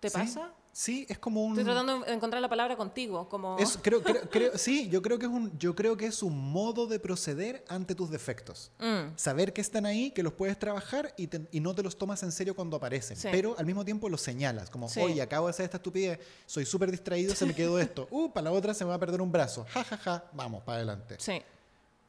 [0.00, 0.50] ¿Te Sí, pasa?
[0.80, 1.54] Sí, es como un...
[1.58, 3.58] Estoy tratando de encontrar la palabra contigo, como...
[3.58, 6.38] Es- creo, creo- creo- sí, yo creo que es un, yo creo que es un
[6.52, 8.70] modo de proceder ante tus defectos.
[8.78, 11.98] Mm, Saber que están ahí, que los puedes trabajar y, te- y no te los
[11.98, 13.16] tomas en serio cuando aparecen.
[13.16, 13.26] Sí.
[13.32, 15.00] Pero al mismo tiempo los señalas, como, Sí.
[15.00, 18.06] oye, acabo de hacer esta estupidez, soy súper distraído, se me quedó esto.
[18.12, 19.66] Uh, para la otra se me va a perder un brazo.
[19.70, 21.16] Ja, ja, ja, vamos, para adelante.
[21.18, 21.42] sí.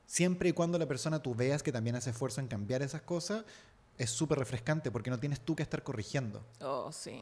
[0.05, 3.43] Siempre y cuando la persona tú veas que también hace esfuerzo en cambiar esas cosas,
[3.97, 6.43] es súper refrescante porque no tienes tú que estar corrigiendo.
[6.61, 7.21] Oh, sí.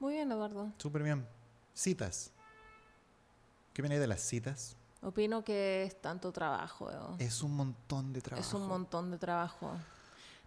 [0.00, 0.72] Muy bien, Eduardo.
[0.78, 1.26] Súper bien.
[1.74, 2.32] Citas.
[3.72, 4.76] ¿Qué viene de las citas?
[5.02, 6.90] Opino que es tanto trabajo.
[6.90, 7.16] Edo.
[7.18, 8.46] Es un montón de trabajo.
[8.48, 9.70] Es un montón de trabajo.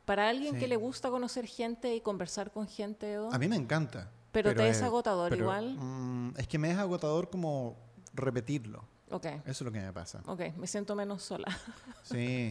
[0.06, 0.60] Para alguien Sí.
[0.60, 4.12] que le gusta conocer gente y conversar con gente, Edo, A mí me encanta.
[4.32, 5.78] Pero te es agotador pero, igual.
[5.80, 7.78] mm, es que me es agotador como
[8.14, 8.84] repetirlo.
[9.12, 10.22] ok, Eso es lo que me pasa.
[10.26, 11.46] ok, me siento menos sola.
[12.04, 12.50] Sí.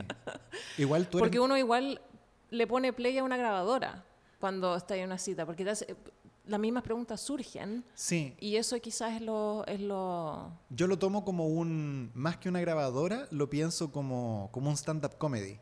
[0.78, 1.24] igual tú eres...
[1.28, 2.00] Porque uno igual
[2.50, 4.04] le pone play a una grabadora
[4.40, 5.96] cuando está en una cita, porque te hace-
[6.46, 8.34] las mismas preguntas surgen Sí.
[8.40, 9.64] y eso quizás es lo...
[9.66, 12.10] Es lo Yo lo tomo como un...
[12.14, 15.58] Más que una grabadora, lo pienso como, como un stand-up comedy.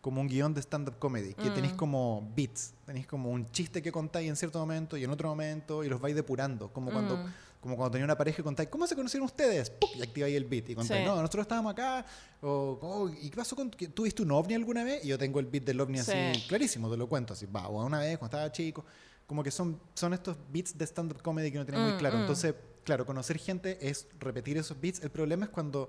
[0.00, 1.32] Como un guion de stand-up comedy.
[1.34, 1.54] Que Mm.
[1.54, 2.74] tenéis como beats.
[2.84, 6.00] Tenéis como un chiste que contáis en cierto momento y en otro momento y los
[6.00, 6.72] vais depurando.
[6.72, 7.16] Como cuando...
[7.16, 7.32] Mm.
[7.62, 9.70] Como cuando tenía una pareja y contáis, ¿cómo se conocieron ustedes?
[9.70, 9.88] ¡Pum!
[9.94, 10.68] Y activáis el beat.
[10.68, 11.06] Y contáis, Sí.
[11.06, 12.04] no, nosotros estábamos acá.
[12.42, 13.70] O, oh, ¿y qué pasó con.
[13.70, 15.02] ¿Tuviste un ovni alguna vez?
[15.02, 16.44] Y yo tengo el beat del ovni así, Sí.
[16.46, 17.46] clarísimo, te lo cuento así.
[17.46, 18.84] Va, o una vez cuando estaba chico.
[19.26, 22.18] Como que son, son estos beats de stand-up comedy que tiene muy Mm, claro.
[22.18, 22.20] mm.
[22.22, 22.54] Entonces,
[22.84, 25.00] claro, conocer gente es repetir esos beats.
[25.02, 25.88] El problema es cuando.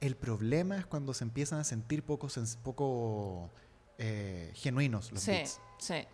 [0.00, 2.28] El problema es cuando se empiezan a sentir poco,
[2.62, 3.50] poco
[3.98, 5.60] eh, genuinos los sí, beats.
[5.78, 6.04] sí.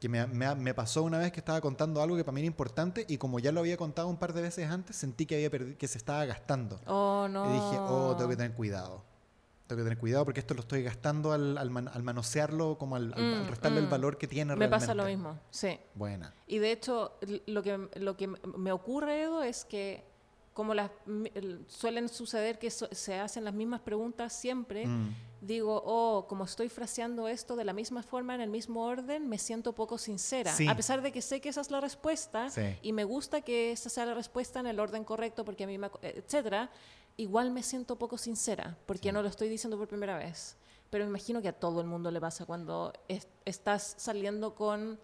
[0.00, 2.46] Que me, me- me pasó una vez que estaba contando algo que para mí era
[2.46, 5.76] importante y como ya lo había contado un par de veces antes, sentí que, había
[5.76, 6.80] que se estaba gastando.
[6.86, 7.44] Oh, no.
[7.50, 9.02] Y dije, oh, tengo que tener cuidado.
[9.66, 12.96] Tengo que tener cuidado porque esto lo estoy gastando al, al man- al manosearlo, como
[12.96, 13.90] al, al- Mm, restarle el mm.
[13.90, 14.80] valor que tiene Me realmente.
[14.86, 15.78] pasa lo mismo, sí.
[15.94, 16.34] Buena.
[16.46, 17.12] Y de hecho,
[17.46, 20.04] lo que, lo que me ocurre, Edo, es que
[20.52, 20.90] como las
[21.66, 25.14] suelen suceder que so- se hacen las mismas preguntas siempre, Mm.
[25.40, 29.38] digo, oh, como estoy fraseando esto de la misma forma, en el mismo orden, me
[29.38, 30.52] siento poco sincera.
[30.52, 30.68] Sí.
[30.68, 32.76] A pesar de que sé que esa es la respuesta Sí.
[32.82, 35.76] y me gusta que esa sea la respuesta en el orden correcto, porque a mí
[35.78, 36.70] me, etcétera,
[37.16, 39.12] igual me siento poco sincera, porque Sí.
[39.12, 40.56] no lo estoy diciendo por primera vez.
[40.90, 44.98] Pero me imagino que a todo el mundo le pasa cuando es- estás saliendo con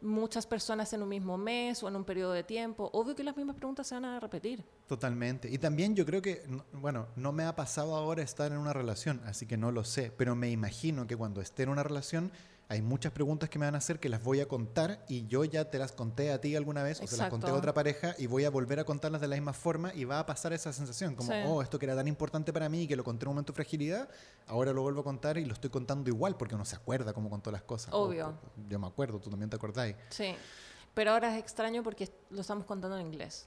[0.00, 2.90] muchas personas en un mismo mes o en un periodo de tiempo.
[2.92, 4.62] Obvio que las mismas preguntas se van a repetir.
[4.86, 5.48] Totalmente.
[5.50, 8.74] Y también yo creo que, no- bueno, no me ha pasado ahora estar en una
[8.74, 12.32] relación, así que no lo sé, pero me imagino que cuando esté en una relación
[12.68, 15.44] hay muchas preguntas que me van a hacer que las voy a contar y yo
[15.44, 18.14] ya te las conté a ti alguna vez o se las conté a otra pareja
[18.18, 20.72] y voy a volver a contarlas de la misma forma y va a pasar esa
[20.72, 21.38] sensación como, Sí.
[21.46, 23.52] oh, esto que era tan importante para mí y que lo conté en un momento
[23.52, 24.08] de fragilidad,
[24.46, 27.28] ahora lo vuelvo a contar y lo estoy contando igual porque uno se acuerda cómo
[27.28, 27.92] contó las cosas.
[27.92, 28.28] Obvio.
[28.28, 29.96] o- yo me acuerdo, tú también te acordáis.
[30.10, 30.34] Sí.
[30.94, 33.46] Pero ahora es extraño porque lo estamos contando en inglés.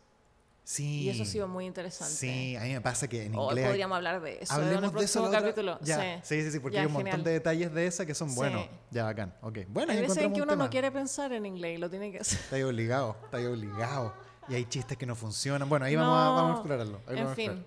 [0.68, 1.04] Sí.
[1.04, 2.14] Y eso ha sido muy interesante.
[2.14, 3.68] Sí, a mí me pasa que en Hoy inglés...
[3.68, 5.80] podríamos hablar de eso en el Hablemos de eso capítulo.
[5.82, 8.30] Ya, sí, sí, sí, porque Ya, hay un montón de detalles de esa que son
[8.30, 8.36] Sí.
[8.36, 8.68] buenos.
[8.92, 9.34] Ya, bacán.
[9.42, 9.60] Ok.
[9.70, 12.12] Bueno, Hay veces en que un uno no quiere pensar en inglés y lo tiene
[12.12, 12.38] que hacer.
[12.38, 14.14] Está ahí obligado, está ahí obligado.
[14.50, 15.70] Y hay chistes que no funcionan.
[15.70, 17.02] Bueno, ahí vamos, a, vamos a explorarlo.
[17.08, 17.66] ahí en vamos fin.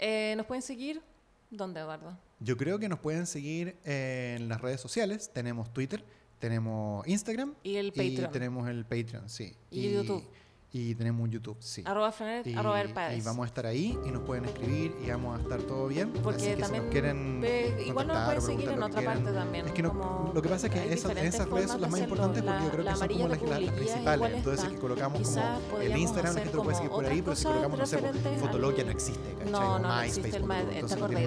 [0.00, 1.00] Eh, ¿Nos pueden seguir?
[1.48, 2.18] ¿Dónde, Eduardo?
[2.40, 5.30] Yo creo que nos pueden seguir en las redes sociales.
[5.32, 6.04] Tenemos Twitter,
[6.40, 8.24] tenemos Instagram Y el Patreon.
[8.24, 9.56] y tenemos el Patreon, sí.
[9.70, 10.28] Y YouTube.
[10.74, 11.82] Y tenemos un YouTube, sí.
[11.84, 15.38] Arroba Frenet, Y, arroba y vamos a estar ahí y nos pueden escribir y vamos
[15.38, 16.10] a estar todo bien.
[16.22, 19.32] Porque Así que también si nos quieren ve- igual nos pueden seguir en otra parte
[19.32, 19.66] también.
[19.66, 22.42] Es que no- lo que pasa es que esas, esas redes son las más importantes
[22.42, 24.32] porque yo creo La que son como las, las- principales.
[24.34, 27.44] Entonces, que colocamos como el Instagram, la gente lo puede seguir por ahí, pero si
[27.44, 29.50] colocamos, no sé, pues, Fotolog ya no existe, ¿cachai?
[29.52, 30.30] No, no, MySpace.
[30.30, 30.36] ¿te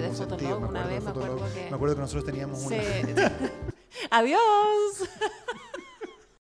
[0.00, 0.58] de Fotolog?
[0.58, 1.04] Una acuerdo vez
[1.70, 2.76] me acuerdo que- nosotros teníamos una...
[4.10, 4.40] Adiós.